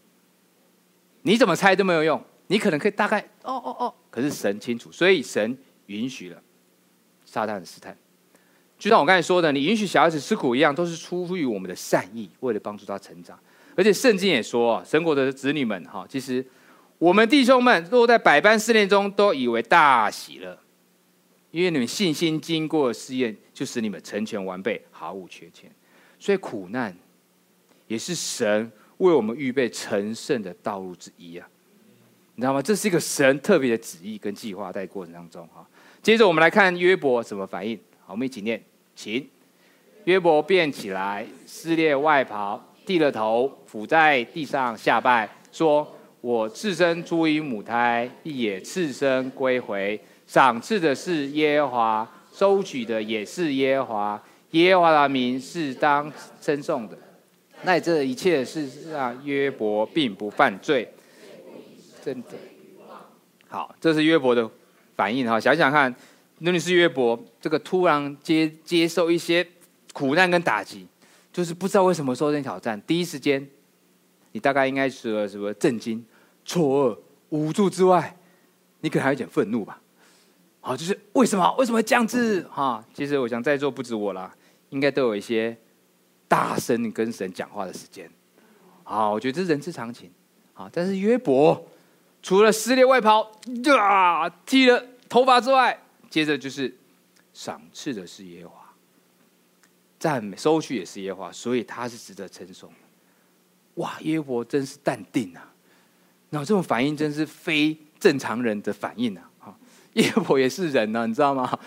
[1.21, 2.21] 你怎么猜都没有用。
[2.51, 6.41] 你可能可以大概哦哦哦，可是神清楚，所以神允许了
[7.23, 7.95] 撒旦的试探。
[8.79, 13.39] 就像我刚才说的，你允许小孩子吃苦一样，都是出于我们的善意，为了帮助他成长。
[13.75, 16.43] 而且圣经也说，神国的子女们哈，其实
[16.97, 20.57] 我们弟兄们落在百般试炼中，都以为大喜乐，
[21.51, 25.69] 因为你们信心经过试验，就使你们成全完备，毫无缺欠。
[26.17, 26.97] 所以苦难
[27.85, 31.47] 也是神为我们预备成圣的道路之一啊。
[32.39, 32.61] 你知道吗？
[32.61, 35.67] 这是一个神特别的旨意跟计划，在过程当中哈。
[36.01, 37.77] 接着我们来看约伯怎么反应。
[38.05, 38.63] 好，我们一起念，
[38.95, 39.27] 请。
[40.05, 45.85] 约伯变起来，撕裂外袍，低了头，俯在地上下拜，说
[46.21, 49.99] ：“我赤身出于母胎，亦也赤身归回。
[50.25, 54.23] 赏赐的是耶和华，收取的也是耶和华。
[54.51, 56.97] 耶和华的名是当称颂的。
[57.63, 60.89] 那这一切事实上，约伯并不犯罪。
[62.09, 62.29] 真的，
[63.47, 64.49] 好，这是约伯的
[64.95, 65.39] 反应哈。
[65.39, 65.93] 想想看，
[66.39, 69.47] 那你是约伯，这个突然接接受一些。
[69.91, 70.87] 苦难跟打击，
[71.33, 72.79] 就是不知道为什么受这挑战。
[72.83, 73.45] 第一时间，
[74.31, 76.05] 你大概应该是什么震惊、
[76.45, 76.97] 错愕、
[77.29, 78.15] 无助之外，
[78.81, 79.81] 你可能还有点愤怒吧？
[80.61, 81.53] 好，就是为什么？
[81.57, 82.47] 为什么会这样子？
[82.51, 84.33] 哈，其实我想在座不止我啦，
[84.69, 85.57] 应该都有一些
[86.27, 88.09] 大声跟神讲话的时间。
[88.83, 90.09] 好，我觉得这是人之常情。
[90.53, 91.67] 好，但是约伯
[92.21, 93.31] 除了撕裂外袍、
[93.79, 95.79] 啊，剃了头发之外，
[96.09, 96.75] 接着就是
[97.33, 98.55] 赏赐的是耶和华。
[99.99, 102.71] 赞美收取也是耶和华，所以他是值得称颂。
[103.75, 105.53] 哇，约伯真是淡定啊！
[106.29, 109.29] 那这种反应真是非正常人的反应啊！
[109.39, 109.57] 哈，
[109.93, 111.57] 约伯也是人呢、啊，你知道吗？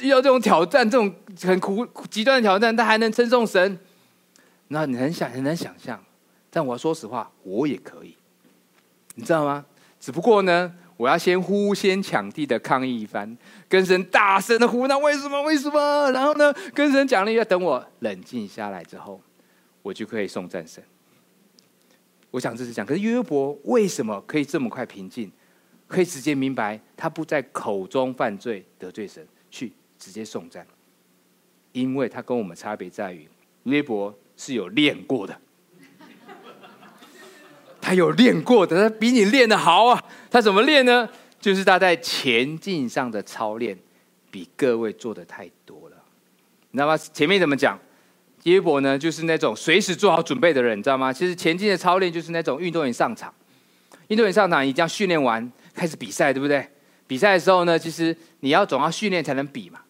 [0.00, 3.78] 遇到这种挑战，这种很苦极端的挑战，他还能称颂神？
[4.68, 6.02] 那你很想很难想象。
[6.50, 8.16] 但我要说实话，我也可以，
[9.14, 9.64] 你知道吗？
[10.02, 10.74] 只不过呢。
[10.98, 13.36] 我要先呼先抢地的抗议一番，
[13.68, 15.42] 跟神大声的呼，那为什么？
[15.42, 16.08] 为什么？
[16.12, 19.20] 然后呢，跟神讲了一下，等我冷静下来之后，
[19.80, 20.80] 我就可以送战神。
[22.30, 25.32] 我想这是讲，可是约伯为什么可以这么快平静，
[25.88, 30.64] 可以直接明白他不在口中犯罪得罪神，去直接送战？
[31.72, 33.26] 因为他跟我们差别在于，
[33.64, 35.36] 约伯是有练过的。
[37.82, 40.02] 他有练过的，他比你练得好啊！
[40.30, 41.06] 他怎么练呢？
[41.40, 43.76] 就是他在前进上的操练，
[44.30, 45.96] 比各位做的太多了。
[46.70, 46.96] 你知道吗？
[46.96, 47.78] 前面怎么讲？
[48.44, 51.12] 约伯呢，就是那种随时做好准备的人，你知道吗？
[51.12, 53.34] 其实前进的操练就是那种运动员上场，
[54.06, 56.66] 运动员上场已经要训练完开始比赛，对不对？
[57.08, 59.80] 比赛的时候呢，其实你要总要训练才能比嘛。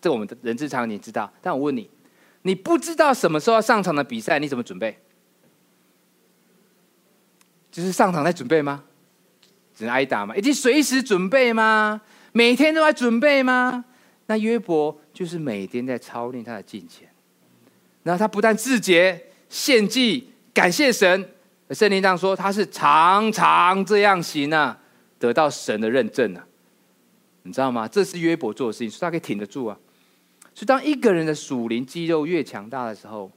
[0.00, 1.32] 这我们的人之常你知道。
[1.40, 1.88] 但我问你，
[2.42, 4.98] 你不知道什么时候要上场的比赛，你怎么准备？
[7.78, 8.82] 就是上场在准备吗？
[9.72, 10.34] 只能挨打吗？
[10.34, 12.00] 已经随时准备吗？
[12.32, 13.84] 每天都在准备吗？
[14.26, 17.08] 那约伯就是每天在操练他的金钱，
[18.02, 21.30] 然后他不但自洁献祭感谢神，
[21.70, 24.76] 圣经上说他是常常这样行啊，
[25.20, 26.44] 得到神的认证啊，
[27.44, 27.86] 你知道吗？
[27.86, 29.78] 这是约伯做的事情，所以他可以挺得住啊。
[30.52, 33.30] 所以当一个人的属灵肌肉越强大的时候，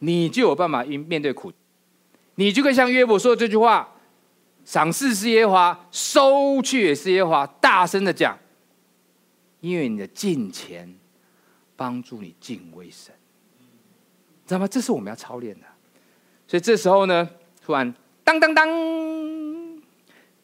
[0.00, 1.50] 你就有办法应面对苦。
[2.38, 3.96] 你就可以像约伯说的这句话
[4.64, 8.38] ：“赏赐是耶和华，收去也是耶和华。”大声的讲，
[9.58, 10.94] 因为你的敬虔
[11.74, 13.12] 帮助你敬畏神，
[14.46, 14.68] 知道吗？
[14.68, 15.66] 这是我们要操练的。
[16.46, 17.28] 所以这时候呢，
[17.60, 18.68] 突然当当当，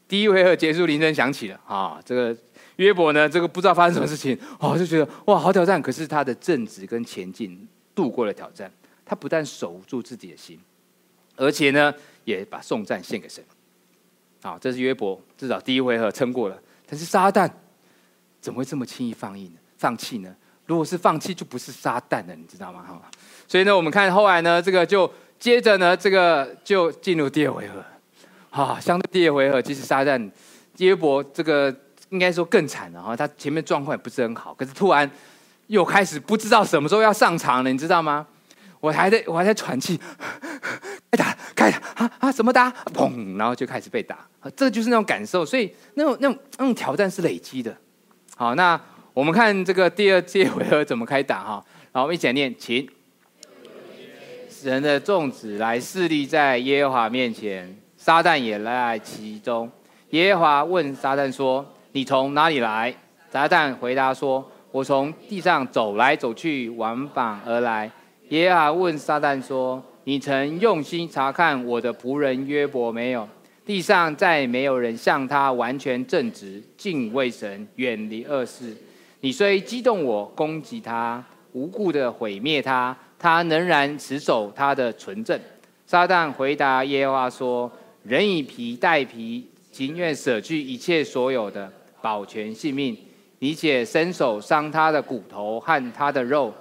[0.09, 2.03] 第一回合结束，铃声响起了啊！
[2.05, 2.37] 这个
[2.75, 5.81] 约伯呢，这个不知道发生什么事情，哦，就觉得哇，好挑战。
[5.81, 8.69] 可是他的正直跟前进度过了挑战，
[9.07, 10.59] 他不但守住自己的心。
[11.37, 11.93] 而且呢，
[12.25, 13.43] 也把颂赞献给神。
[14.43, 16.59] 好，这是约伯，至少第一回合撑过了。
[16.87, 17.51] 但是撒旦
[18.41, 19.53] 怎么会这么轻易放弃呢？
[19.79, 20.35] 放弃呢？
[20.67, 22.83] 如果是放弃，就不是撒旦了，你知道吗？
[22.87, 23.01] 哈。
[23.49, 27.85] 所以呢，我们看后来呢，这个就接着呢，这个就进入第二回合。
[28.51, 30.31] 好，相对第二回合，其实撒旦
[30.79, 31.75] 约伯这个
[32.11, 33.17] 应该说更惨了哈。
[33.17, 35.11] 他前面状况也不是很好，可是突然
[35.67, 38.27] 又开始不知道什么时候要上场了，你知道吗？
[38.85, 39.99] 我还在我还在喘气。
[41.11, 42.33] 开打，开打啊啊！
[42.33, 42.71] 怎么打？
[42.93, 43.39] 砰！
[43.39, 44.19] 然后就开始被打，
[44.55, 45.47] 这就是那种感受。
[45.47, 47.75] 所以那种那种那种挑战是累积的。
[48.37, 48.79] 好，那
[49.15, 51.65] 我们看这个第二届回合怎么开打哈。
[51.93, 52.87] 然后我们一起来念，请
[54.51, 59.71] 神的众子来侍立在耶和华面前，撒旦也来其中。
[60.11, 62.95] 耶和华问撒旦说：“你从哪里来？”
[63.31, 67.91] 撒旦回答说：“我从地上走来走去，往返而来。”
[68.29, 69.83] 耶和华问撒旦说。
[70.07, 73.27] 你曾用心察看我的仆人约伯没有？
[73.65, 78.77] 地上再没有人像他完全正直，敬畏神，远离恶事。
[79.21, 85.41] 你虽激动我，攻击他，无故的毁灭他，他仍然持守他的纯正。
[85.87, 87.73] 撒旦回答耶和华说
[88.05, 92.95] ：“人以皮代皮，情愿舍去一切所有的，保全性命。
[93.39, 96.53] 你且伸手伤他的骨头和他的肉，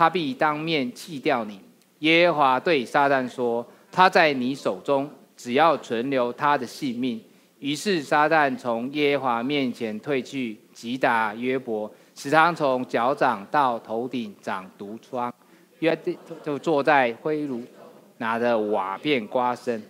[0.00, 1.60] 他必当面弃掉你。”
[2.00, 7.22] 耶和华对撒旦说：“他在你手中，只要存留他的性命。”
[7.60, 15.30] 于是撒旦从耶和华面前退去，击打约伯，使他从脚掌到头顶长毒疮。
[15.80, 15.94] 约
[16.42, 17.62] 就坐在灰炉，
[18.16, 19.82] 拿着瓦片刮身。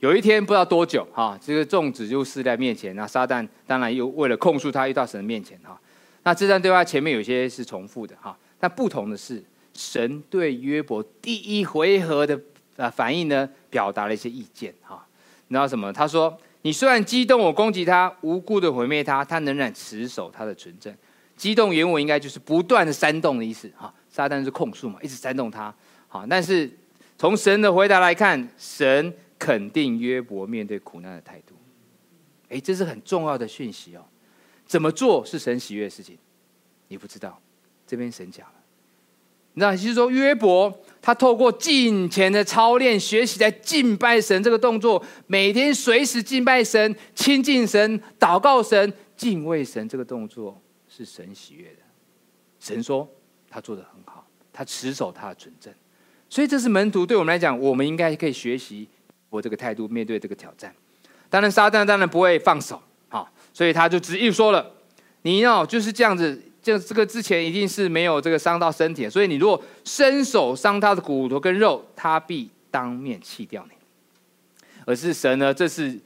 [0.00, 2.94] 有一天不知道多久，哈，这个众子就死在面前。
[2.94, 5.80] 那撒旦当然又为了控诉他，又到神的面前，哈。
[6.22, 8.36] 那这段对话前面有些是重复的，哈。
[8.60, 9.42] 那不同的是，
[9.74, 12.38] 神对约伯第一回合的
[12.76, 15.06] 呃反应呢，表达了一些意见，哈。
[15.48, 15.92] 你知道什么？
[15.92, 20.94] 他说：“你虽然激动我攻击他，无故的毁灭他，他仍然持守他的纯正。”
[21.36, 23.92] 激动原文应该就是不断的煽动的意思，哈。
[24.08, 25.74] 撒旦是控诉嘛，一直煽动他。
[26.06, 26.70] 好，但是
[27.16, 31.54] 从神的回答来看，神肯定约伯面对苦难的态度。
[32.48, 34.04] 诶，这是很重要的讯息哦。
[34.66, 36.18] 怎么做是神喜悦的事情？
[36.88, 37.40] 你不知道，
[37.90, 38.54] 这边神讲了。
[39.54, 40.72] 那就是说，约伯
[41.02, 51.82] 他透过敬虔的操练，学习在敬拜神这个动作，每天随时敬拜神、亲近神、祷告神、敬畏神这个动作是神喜悦的。
[52.60, 53.08] 神说。
[53.52, 55.74] 他做得很好，他持守他的纯正，
[56.28, 58.86] 所以这是门徒对我们来讲，我们应该可以学习
[59.28, 60.72] 我这个态度面对这个挑战。
[61.28, 64.72] 当然，撒旦当然不会放手，好，所以他就直接说了
[65.22, 73.76] ：“你要就是这样子，就这个之前一定是没有这个伤到身体，所以你如果伸手伤他的骨头跟肉，他必当面弃掉你。”
[74.86, 75.98] 而是神呢，这次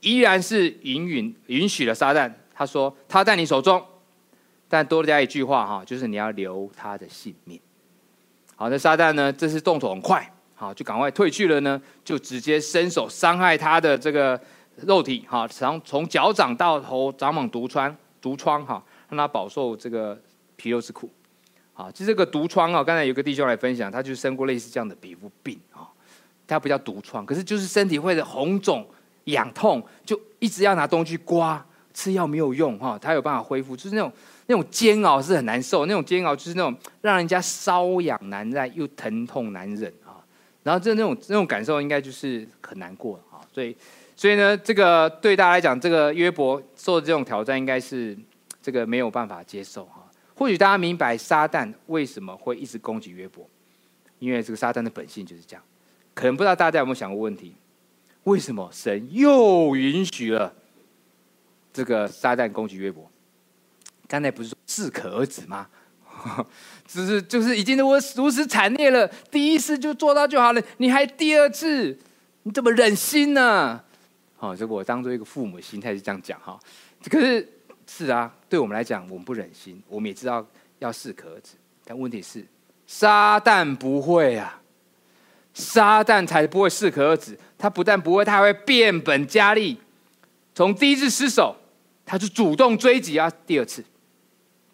[0.00, 3.82] 依然是允允允许了撒旦，他说他在你手中。
[4.72, 7.58] 但多加一句话哈，就是你要留他的性命。
[8.54, 9.32] 好，那撒旦呢？
[9.32, 14.40] 这次动作很快，好，就赶快退去了呢，就直接伸手伤害他的这个
[14.76, 20.18] 肉体，哈，从从脚掌到头长满毒疮，毒疮哈，让他饱受这个
[20.56, 21.10] 皮肉之苦。
[21.74, 25.88] 好，就这个毒疮啊，刚才有个弟兄来分享，他就生过类似这样的皮肤病啊，
[26.46, 28.86] 他不叫毒疮，可是就是身体会的红肿、
[29.24, 34.10] 痒痛，就一直要拿东西刮，吃药没有用哈，他有办法恢复，就是那种。
[34.46, 40.18] 那种煎熬是很难受，那种煎熬就是那种让人家瘙痒难耐又疼痛难忍啊。
[40.64, 43.38] 然后这那种那种感受应该就是很难过啊。
[43.54, 43.76] 所以，
[44.16, 48.18] 所以呢，这个对大家来讲，这个约伯受的这种挑战应该是
[48.62, 50.10] 这个没有办法接受哈。
[50.34, 53.48] 或许大家明白撒旦为什么会一直攻击约伯，
[54.18, 55.62] 因为这个撒旦的本性就是这样。
[56.14, 57.54] 可能不知道大家有没有想过问题：
[58.24, 60.52] 为什么神又允许了
[61.72, 63.10] 这个撒旦攻击约伯？
[64.08, 65.68] 刚才不是说适可而止吗？
[66.86, 71.96] 只是就是已经如如此惨烈了，第一次就做到就好了，你还第二次，
[72.42, 73.82] 你怎么忍心呢？
[74.36, 76.58] 好，这我当做一个父母心态是这样讲哈。
[77.04, 77.48] 可是
[77.86, 80.44] 是啊，对我们来讲，我们不忍心，我们也知道
[80.80, 81.52] 要适可而止。
[81.84, 82.44] 但问题是，
[82.84, 84.60] 撒旦不会啊，
[85.54, 87.38] 撒旦才不会适可而止。
[87.56, 89.78] 他不但不会，他还会变本加厉。
[90.52, 91.54] 从第一次失手，
[92.04, 93.84] 他就主动追击啊，第二次。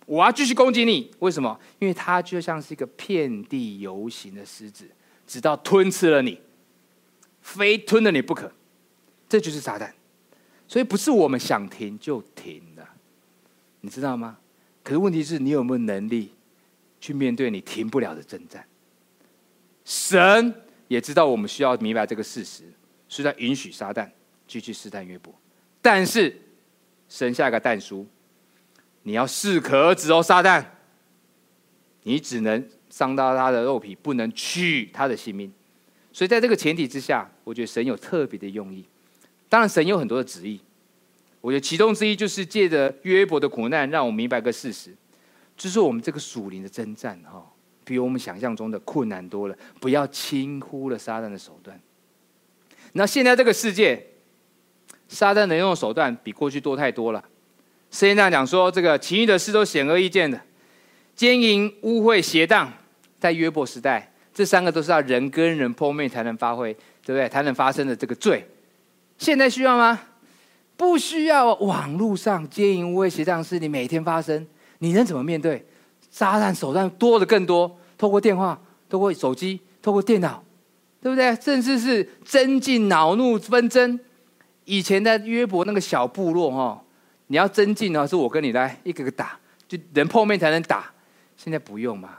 [0.07, 1.61] 我要继续攻击你，为什么？
[1.79, 4.89] 因为他就像是一个遍地游行的狮子，
[5.27, 6.41] 直到吞吃了你，
[7.43, 8.51] 非吞了你不可。
[9.29, 9.91] 这就是撒旦，
[10.69, 12.63] 所以不是我们想停就停，
[13.87, 14.37] 你知道吗？
[14.83, 16.33] 可是问题是你有没有能力
[17.01, 18.67] 去面对你停不了的征战？
[19.85, 20.53] 神
[20.89, 22.65] 也知道我们需要明白这个事实，
[23.09, 24.11] 是在允许撒旦
[24.49, 25.33] 继续试探约伯，
[25.81, 26.37] 但是
[27.09, 28.05] 神下一个蛋书。
[29.05, 30.65] 你要适可而止哦，撒旦！
[32.03, 35.53] 你只能伤到他的肉体，不能取他的性命。
[36.13, 38.85] 所以在这个前提之下，我觉得神有特别的用意。
[39.49, 40.61] 当然，神有很多的旨意。
[41.47, 44.93] 我觉得其中之一就是借着约伯的苦难，让我明白个事实，
[45.57, 47.41] 就是我们这个属灵的征战哈，
[47.85, 49.57] 比我们想象中的困难多了。
[49.79, 51.81] 不要轻忽了撒旦的手段。
[52.95, 54.05] 那现在这个世界，
[55.07, 57.25] 撒旦能用的手段比过去多太多了。
[57.93, 60.41] 圣经上讲说，这个其余的事都显而易见的，
[61.15, 62.73] 奸淫、污秽、邪荡，
[63.21, 67.29] 在约伯时代，这三个都是要人跟人碰面才能发挥，对不对？
[67.29, 68.45] 才能发生的这个罪。
[69.17, 70.01] 现在需要吗？
[70.77, 71.55] 不需要。
[71.55, 74.47] 网络上奸淫、污秽、邪荡事，你每天发生，
[74.79, 75.65] 你能怎么面对？
[76.11, 80.43] 炸弹手段多的更多，透过电话，透过手机，透过电脑，
[81.03, 81.35] 对不对？
[81.37, 83.99] 甚至是增进恼怒纷争。
[84.65, 86.83] 以前的约伯那个小部落，哈。
[87.29, 90.89] 你要增进呢，是我跟你来一个个打，就人碰面才能打。
[91.37, 92.11] 现在不用嘛，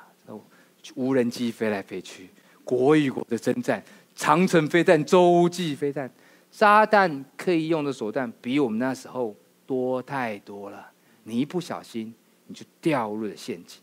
[0.96, 2.30] 无人机飞来飞去，
[2.66, 3.82] 国与国的征战，
[4.18, 6.12] 长城飞弹、洲际飞弹，
[6.58, 9.36] 撒旦可以用的手段比我们那时候
[9.68, 10.92] 多太多了。
[11.22, 12.12] 你一不小心，
[12.48, 13.80] 你就掉入了陷阱。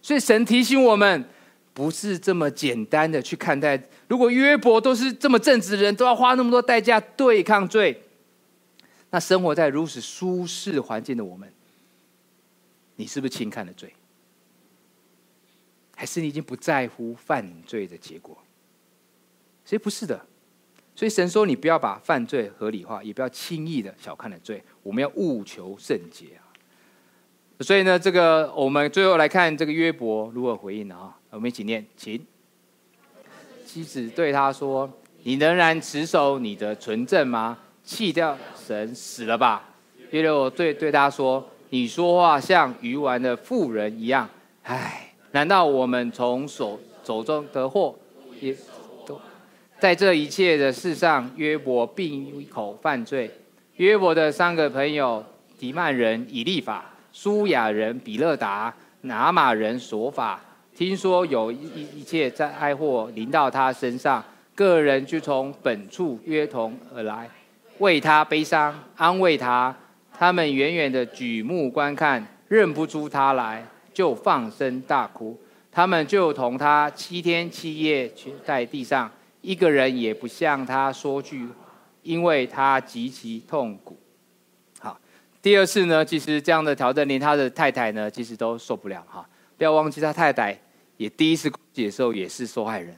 [0.00, 1.24] 所以神提醒我们，
[1.72, 3.80] 不是这么简单的去看待。
[4.08, 8.02] 如果约伯都是这么正直的人，都要花那么多代价对抗罪。
[9.10, 11.52] 那生活在如此舒适环境的我们，
[12.96, 13.94] 你是不是轻看了罪？
[15.94, 18.36] 还是你已经不在乎犯罪的结果？
[19.64, 20.26] 所以不是的。
[20.94, 24.62] 所以神说，你不要把犯罪合理化，也不要轻易的小看了罪。
[24.82, 26.44] 我们要务求圣洁啊！
[27.60, 31.16] 所以呢，这个我们最后来看这个约伯如何回应的啊？
[31.30, 32.24] 我们一起念，请。
[33.64, 34.90] 妻子对他说
[35.24, 37.58] ：“你仍然持守你的纯正吗？
[37.82, 39.70] 弃掉神死了吧？”
[40.10, 44.28] 约伯对对他说：“你说话像愚顽的妇人一样。
[44.64, 47.94] 唉，难道我们从手手中得货，
[48.40, 48.54] 也
[49.82, 53.28] 在这一切的事上，约伯闭口犯罪。
[53.78, 55.24] 约伯的三个朋友：
[55.58, 60.40] 提曼人以利法、苏亚人比勒达、拿马人索法。”
[60.76, 64.24] 听说有一一切灾祸临到他身上，
[64.54, 67.28] 个人就从本处约同而来，
[67.78, 69.74] 为他悲伤，安慰他。
[70.16, 75.36] 他们远远的举目观看，认不出他来，就放声大哭。
[75.72, 79.10] 他们就同他七天七夜去在地上，
[79.42, 81.46] 一个人也不向他说句，
[82.02, 83.98] 因为他极其痛苦。
[84.78, 84.98] 好，
[85.42, 89.28] 第二次呢，其实这样的挑战，连他的太太呢，其实都受不了哈。
[89.58, 90.58] 不要忘记，他太太
[90.96, 92.96] 也第一次攻击的时候也是受害人，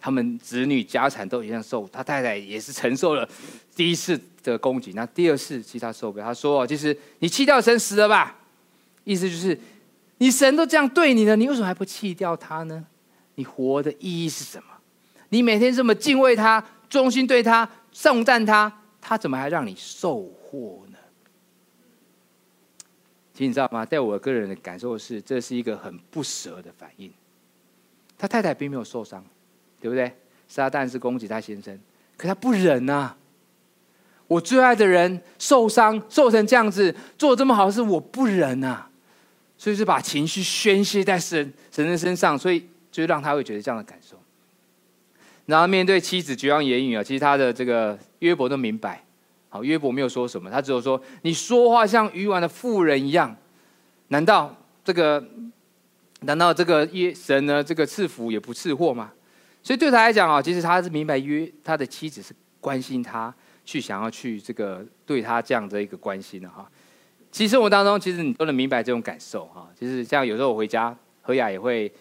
[0.00, 3.28] 他们子女家产都一样受，他太太也是承受了
[3.74, 4.92] 第一次的攻击。
[4.94, 8.38] 那第二次其实他受不了，他说：“就是你弃掉神死了吧？”
[9.04, 9.58] 意思就是
[10.18, 12.84] 你神都这样对你了，你为什么还不弃掉他呢？
[13.34, 14.71] 你活的意义是什么？
[15.32, 18.70] 你每天这么敬畏他，忠心对他，颂赞他，
[19.00, 20.98] 他怎么还让你受祸呢？
[23.32, 23.86] 其实你知道吗？
[23.86, 27.10] 在我个人的感受是，这是一个很不舍的反应。
[28.18, 29.24] 他太太并没有受伤，
[29.80, 30.14] 对不对？
[30.48, 31.80] 撒旦是攻击他先生，
[32.18, 33.16] 可他不忍呐。
[34.26, 38.86] 我最爱的人受伤，受成这样子，做这么好的事，我不忍呐。
[39.56, 44.21] 所以是把情绪宣泄在神神的身上，所以就让他会觉得这样的感受。
[45.46, 49.04] 然后面对妻子绝望言语啊，其实他的这个约伯都明白。
[49.48, 53.36] 好，约伯没有说什么，他只有说：“你说话像愚顽的妇人一样，
[54.08, 55.22] 难道这个，
[56.20, 57.62] 难道这个耶神呢？
[57.62, 59.12] 这个赐福也不赐祸吗？”
[59.62, 63.34] 所以对他来讲啊，其实他是明白约他的妻子是关心他，
[63.64, 66.66] 去想要去这个对他这样的一个关心的哈。
[67.30, 69.68] 其实生活当中，其实你都能明白这种感受哈。
[69.78, 71.92] 就是像有时候我回家，何雅也会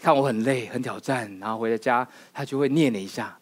[0.00, 3.36] 看我很累、很挑战，然后回到家，他就会念了一下：“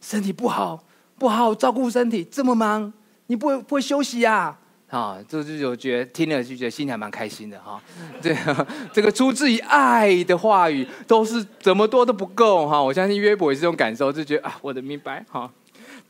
[0.00, 0.84] 身体不好，
[1.18, 2.92] 不好照顾身体，这么忙。”
[3.28, 4.54] 你不会不会休息呀？
[4.90, 7.80] 啊，这就就觉得听了就觉得心里还蛮开心的哈。
[8.20, 12.82] 这个这个出自于爱的话语，都是怎么多都不够哈。
[12.82, 15.50] 我相信约伯也是这种感受，就觉得啊，我的明白哈。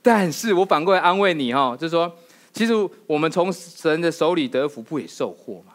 [0.02, 2.12] 但是我反过来安慰你哈，就是说，
[2.52, 2.72] 其实
[3.06, 5.74] 我们从神的手里得福，不也受祸吗？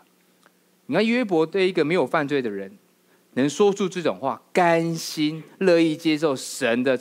[0.88, 2.70] 你看约伯对一个没有犯罪的人，
[3.38, 7.00] 能说出这种话，甘心乐意接受神的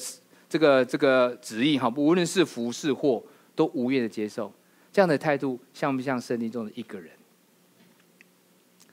[0.48, 3.22] 这个这个旨意哈，无论是福是祸。
[3.56, 4.52] 都无怨的接受，
[4.92, 7.10] 这样的态度像不像圣经中的一个人？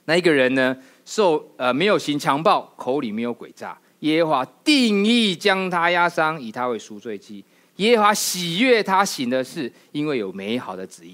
[0.05, 0.77] 那一个人呢？
[1.03, 3.77] 受呃没有行强暴，口里没有诡诈。
[3.99, 7.43] 耶和华定义将他压伤，以他为赎罪祭。
[7.75, 11.13] 耶和华喜悦他行的事，因为有美好的旨意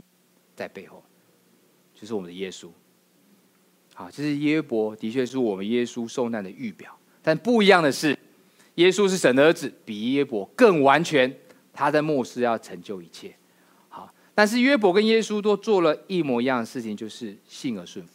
[0.55, 1.03] 在背后，
[1.99, 2.67] 就是我们的耶稣。
[3.99, 8.17] 好，其实耶伯的确是我们耶稣受难的预表，但不一样的是，
[8.75, 11.35] 耶稣是神的儿子，比耶伯更完全。
[11.73, 13.35] 他在末世要成就一切。
[13.89, 18.13] 好但是约伯跟耶稣都做了一模一样的事情，就是信而顺服。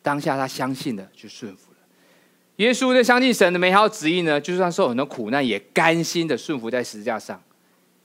[0.00, 1.78] 当下他相信了，就顺服了。
[2.56, 7.38] 耶稣呢，相信神的美好旨意呢，就算受很多苦难，也甘心的顺服在十字架上，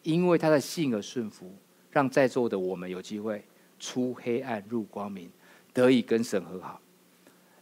[0.03, 1.49] 因为他的信而顺服，
[1.91, 3.41] 让在座的我们有机会
[3.79, 5.29] 出黑暗入光明，
[5.73, 6.79] 得以跟神和好。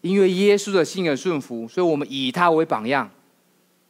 [0.02, 3.12] 因为耶稣的信而顺服，所以我们以他为榜样，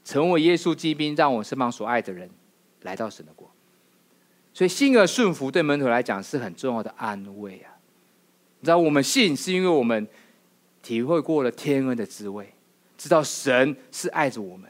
[0.04, 2.30] 成为耶稣基兵，让我身旁所爱的人
[2.82, 3.50] 来到神的国。
[4.54, 7.78] 所以信而顺服对门徒来讲是很重要的安慰啊！
[8.60, 10.06] 你知道我们信是因为我们
[10.82, 12.52] 体会过了天恩的滋味，
[12.98, 14.70] 知道神是爱着我们。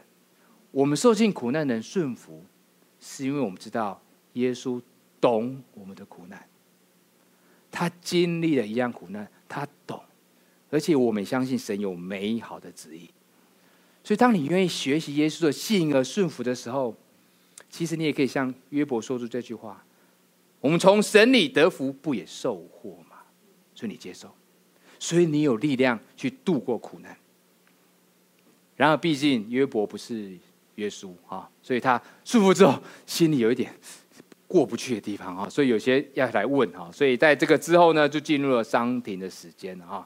[0.72, 2.44] 我们受尽苦难能顺服，
[3.00, 4.00] 是因为我们知道
[4.34, 4.80] 耶稣
[5.22, 6.46] 懂我们的苦难，
[7.72, 10.02] 他经历了一样苦难，他懂，
[10.70, 13.10] 而且我们相信神有美好的旨意。
[14.04, 16.96] 所以当你愿意学习耶稣的信而顺服的时候，
[17.70, 19.84] 其实你也可以像约伯说出这句话
[20.62, 23.18] ：“我们从神里得福，不也受祸吗？”
[23.76, 24.34] 所以你接受，
[24.98, 27.18] 所以你有力量去度过苦难。
[28.76, 30.38] 然而，毕竟约伯不是
[30.76, 33.78] 耶稣啊，所以他顺服之后，心里有一点
[34.50, 36.90] 过不去的地方啊，所以有些要来问哈。
[36.92, 40.06] 所以在这个之后呢，就进入了伤停的时间哈。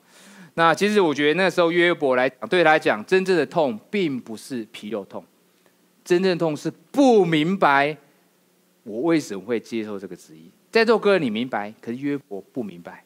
[0.56, 5.24] 那其实我觉得那时候约伯来讲，对他来讲，真正的痛并不是皮肉痛，
[6.04, 7.96] 真正的痛是不明白
[8.84, 10.52] 我为什么会接受这个旨意。
[10.70, 13.04] 在座各位你明白，可是约伯不明白，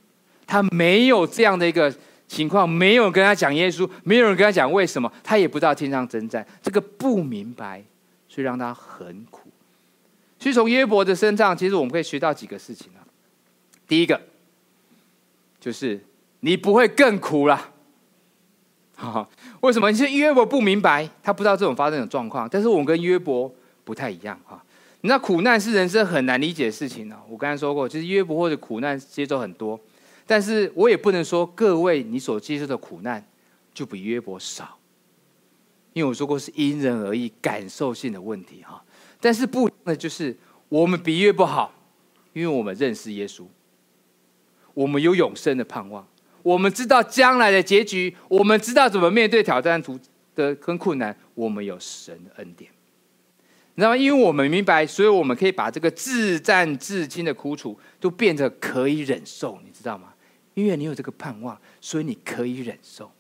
[0.48, 1.94] 他没有这样的一个
[2.28, 7.84] 情况，没有跟他讲耶稣，没有人跟他讲为什么，他也不知道天上征战，这个不明白，
[8.28, 9.47] 所以让他很苦。
[10.40, 13.02] 所以从约伯的身上，其实我们可以学到几个事情啊。
[13.88, 14.22] 第一个
[15.60, 16.04] 就是。
[16.42, 17.74] 你不会更苦了，
[19.62, 19.90] 为什么？
[19.90, 22.48] 你是约伯不明白，他不知道这种发生的状况。
[22.50, 23.52] 但是我们跟约伯
[23.84, 24.64] 不太一样哈。
[25.02, 27.20] 你知道苦难是人生很难理解的事情呢。
[27.28, 29.78] 我刚才说过，其实约伯或者苦难接受很多，
[30.28, 33.26] 但是我也不能说各位你所接受的苦难
[33.74, 34.78] 就比约伯少，
[35.94, 38.84] 因为我说过是因人而异，感受性的问题哈。
[39.20, 40.36] 但是不一样的就是
[40.70, 41.74] 我们比约不好，
[42.34, 43.46] 因为我们认识耶稣，
[44.74, 46.08] 我们有永生的盼望。
[46.44, 50.00] 我们知道将来的结局，我们知道怎么面对挑战途
[50.34, 52.72] 的跟困难，我们有神的恩典，
[53.76, 53.98] 你知道吗？
[53.98, 60.14] 因为我们明白，所以我们可以把这个自战至轻的苦楚都变得可以忍受，你知道吗？
[60.54, 63.12] 因为你有这个盼望，所以你可以忍受，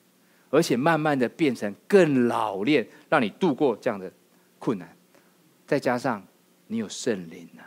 [0.50, 4.10] 而且慢慢的变成更老练，让你度过这样的
[4.58, 4.97] 困难。
[5.68, 6.26] 再加上
[6.65, 7.61] 你有圣灵啊，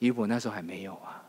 [0.00, 1.24] 因为我那时候还没有啊，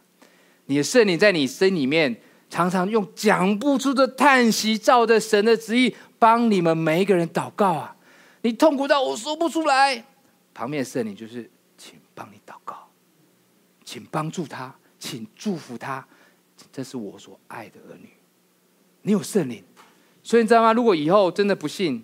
[0.65, 2.19] 你的圣灵在你身里面。
[2.49, 7.93] 常常用讲不出的叹息，照着神的旨意帮你们每一个人祷告啊！
[8.41, 10.01] 你痛苦到我说不出来，
[10.53, 12.87] 旁边的圣灵就是，请帮你祷告，
[13.83, 16.07] 请帮助他，请祝福他，
[16.71, 18.07] 这是我所爱的儿女。
[19.01, 19.61] 你有圣灵，
[20.23, 20.71] 所以你知道吗？
[20.71, 22.01] 如果以后真的不幸，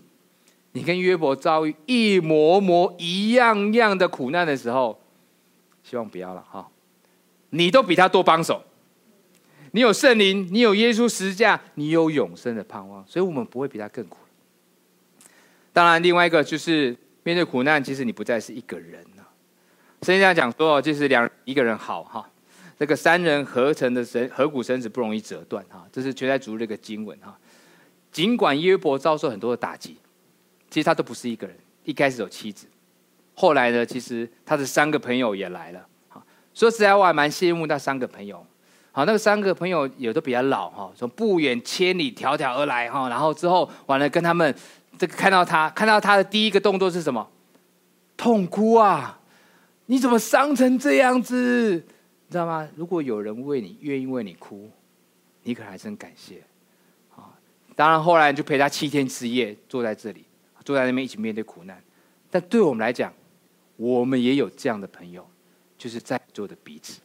[0.74, 5.00] 你跟约伯遭遇一模模一样样的苦难的时候，
[5.84, 6.70] 希望不要了哈，
[7.52, 8.62] 你都比他多帮手。
[9.72, 14.18] 你有圣灵，你有耶稣十字架，你有永生的盼望，所以我们不会比他更苦。
[15.72, 19.28] 当然，另外一个就是面对苦难，其实你不再是一个人了。
[20.04, 22.30] 圣经上讲说，就是两一个人好哈，
[22.78, 27.36] 这个三人合成的绳合谷绳子不容易折断哈，这是《全在主》这个经文哈。
[28.12, 29.98] 尽管约伯遭受很多的打击，
[30.74, 31.56] 其实他都不是一个人。
[31.84, 32.66] 一开始有妻子，
[33.36, 35.86] 后来呢，其实他的三个朋友也来了。
[36.56, 38.44] 说实在话，我还蛮羡慕那三个朋友。
[38.92, 44.56] 好，那个三个朋友也都比较老哈，从不远千里迢迢而来哈，然后之后完了跟他们
[44.98, 47.30] 这个看到他，看到他的第一个动作是什么？
[48.18, 49.20] 痛哭啊！
[49.86, 51.74] 你怎么伤成这样子？
[51.76, 52.68] 你知道吗？
[52.76, 54.72] 如果有人为你愿意为你哭，
[55.44, 56.42] 你可还真感谢
[57.16, 57.30] 啊！
[57.76, 60.24] 当然后来就陪他七天七夜坐在这里，
[60.64, 61.82] 坐在那边一起面对苦难。
[62.30, 63.14] 但对我们来讲，
[63.76, 65.28] 我们也有这样的朋友，
[65.78, 67.00] 就是在座的彼此。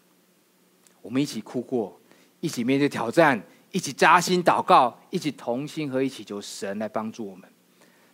[1.02, 1.98] 我们一起哭过，
[2.40, 3.40] 一起面对挑战，
[3.72, 7.48] 一起扎心祷告，一起同心和一起求神来帮助我们。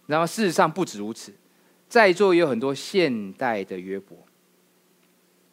[0.07, 1.32] 然后事实上不止如此，
[1.88, 4.18] 在座也有很多现代的约伯，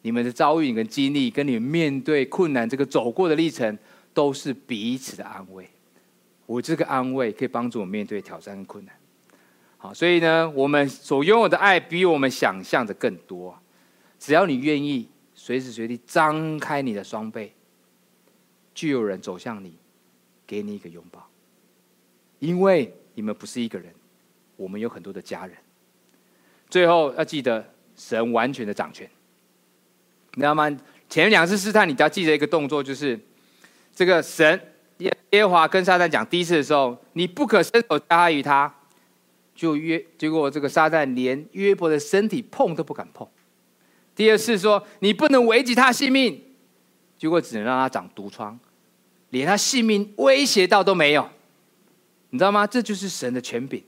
[0.02, 3.78] 你们的遭遇跟经历，跟你们面对困难这个走过的历程，
[4.12, 5.68] 都是彼此的安慰。
[6.44, 8.94] 我这个安慰可以帮助我面对挑战跟困难。
[9.82, 13.58] 好，所以呢，我们所拥有的爱比我们想象的更多。
[14.18, 15.08] 只要你愿意。
[15.34, 17.50] 随时随地张开你的双臂，
[18.72, 19.74] 就有人走向你，
[20.46, 21.26] 给你一个拥抱。
[22.38, 23.92] 因为你们不是一个人，
[24.56, 25.56] 我们有很多的家人。
[26.70, 27.66] 最后要记得，
[27.96, 29.08] 神完全的掌权。
[30.34, 30.70] 你知道吗？
[31.08, 33.18] 前两次试探，你只要记得一个动作，就是
[33.92, 34.60] 这个神
[34.98, 38.72] 耶耶华跟撒旦讲第一次的时候，你不可伸手加害于他，
[39.54, 43.26] 就约结果这个撒旦连约伯的身体碰都不敢碰。
[44.14, 46.42] 第二次说，你不能危及他性命，
[47.16, 48.58] 结果只能让他长毒疮，
[49.30, 51.28] 连他性命威胁到都没有，
[52.30, 52.66] 你知道吗？
[52.66, 53.82] 这就是神的权柄，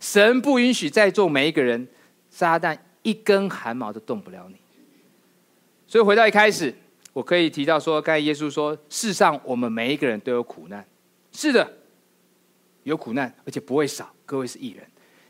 [0.00, 1.86] 神不允许在座每一个人，
[2.30, 4.56] 撒旦一根汗毛都动不了你。
[5.86, 6.74] 所以回到一开始，
[7.12, 10.86] 我可以提到说，刚才耶稣说，世上我们每一个人都有苦难，
[11.32, 11.78] 是的，
[12.84, 14.14] 有苦难，而且不会少。
[14.24, 14.86] 各位是艺人，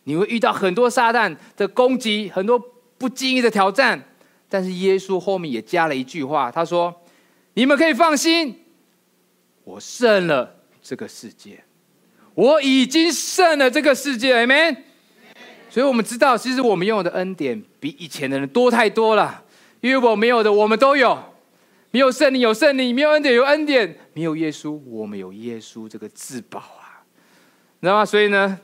[0.09, 2.59] 你会遇到很多撒旦的攻击，很多
[2.97, 4.03] 不经意的挑战。
[4.49, 7.03] 但是耶稣后面也加了一句话，他说
[7.53, 8.65] ：“你们可以放心，
[9.65, 11.63] 我胜了这个世界，
[12.33, 14.79] 我已经胜了这个世界，Amen。
[15.69, 19.45] 所以，我们知道，其实我们拥有的恩典比以前的人多太多了。
[19.83, 21.15] 因为我没有的，我们都有；
[21.91, 27.05] 没有圣灵，有圣灵；没有恩典，有恩典；没有耶稣，我们有耶稣这个至宝啊，
[27.81, 28.05] 你知道吗？
[28.07, 28.59] 所以呢，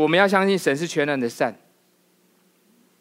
[0.00, 1.54] 我们要相信神是全能的善，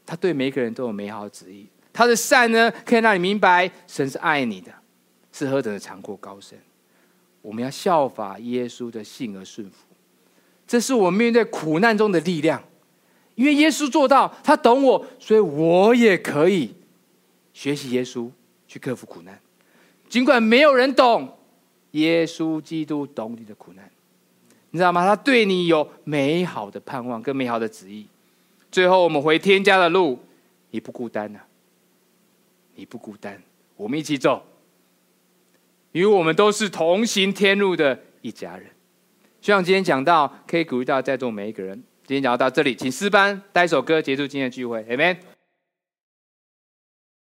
[0.05, 1.65] 他对每一个人都有美好的旨意。
[1.93, 4.71] 他的善呢，可以让你明白神是爱你的，
[5.31, 6.59] 是何等的长阔高深。
[7.41, 9.85] 我们要效法耶稣的信而顺服，
[10.67, 12.61] 这是我面对苦难中的力量。
[13.35, 16.75] 因为耶稣做到，他懂我，所以我也可以
[17.53, 18.29] 学习耶稣
[18.67, 19.39] 去克服苦难。
[20.09, 21.37] 尽管没有人懂，
[21.91, 23.89] 耶稣基督懂你的苦难，
[24.71, 25.05] 你知道吗？
[25.05, 28.05] 他对你有美好的盼望跟美好的旨意。
[28.71, 30.19] 最后，我们回天家的路，
[30.71, 31.43] 你不孤单啊！
[32.75, 33.41] 你不孤单，
[33.75, 34.45] 我们一起走，
[35.91, 38.67] 因为我们都是同行天路的一家人。
[39.41, 41.75] 希望今天讲到可以鼓励到在座每一个人。
[42.05, 45.17] 今天讲到这里，请诗班带一首歌结束今天的聚会，Amen。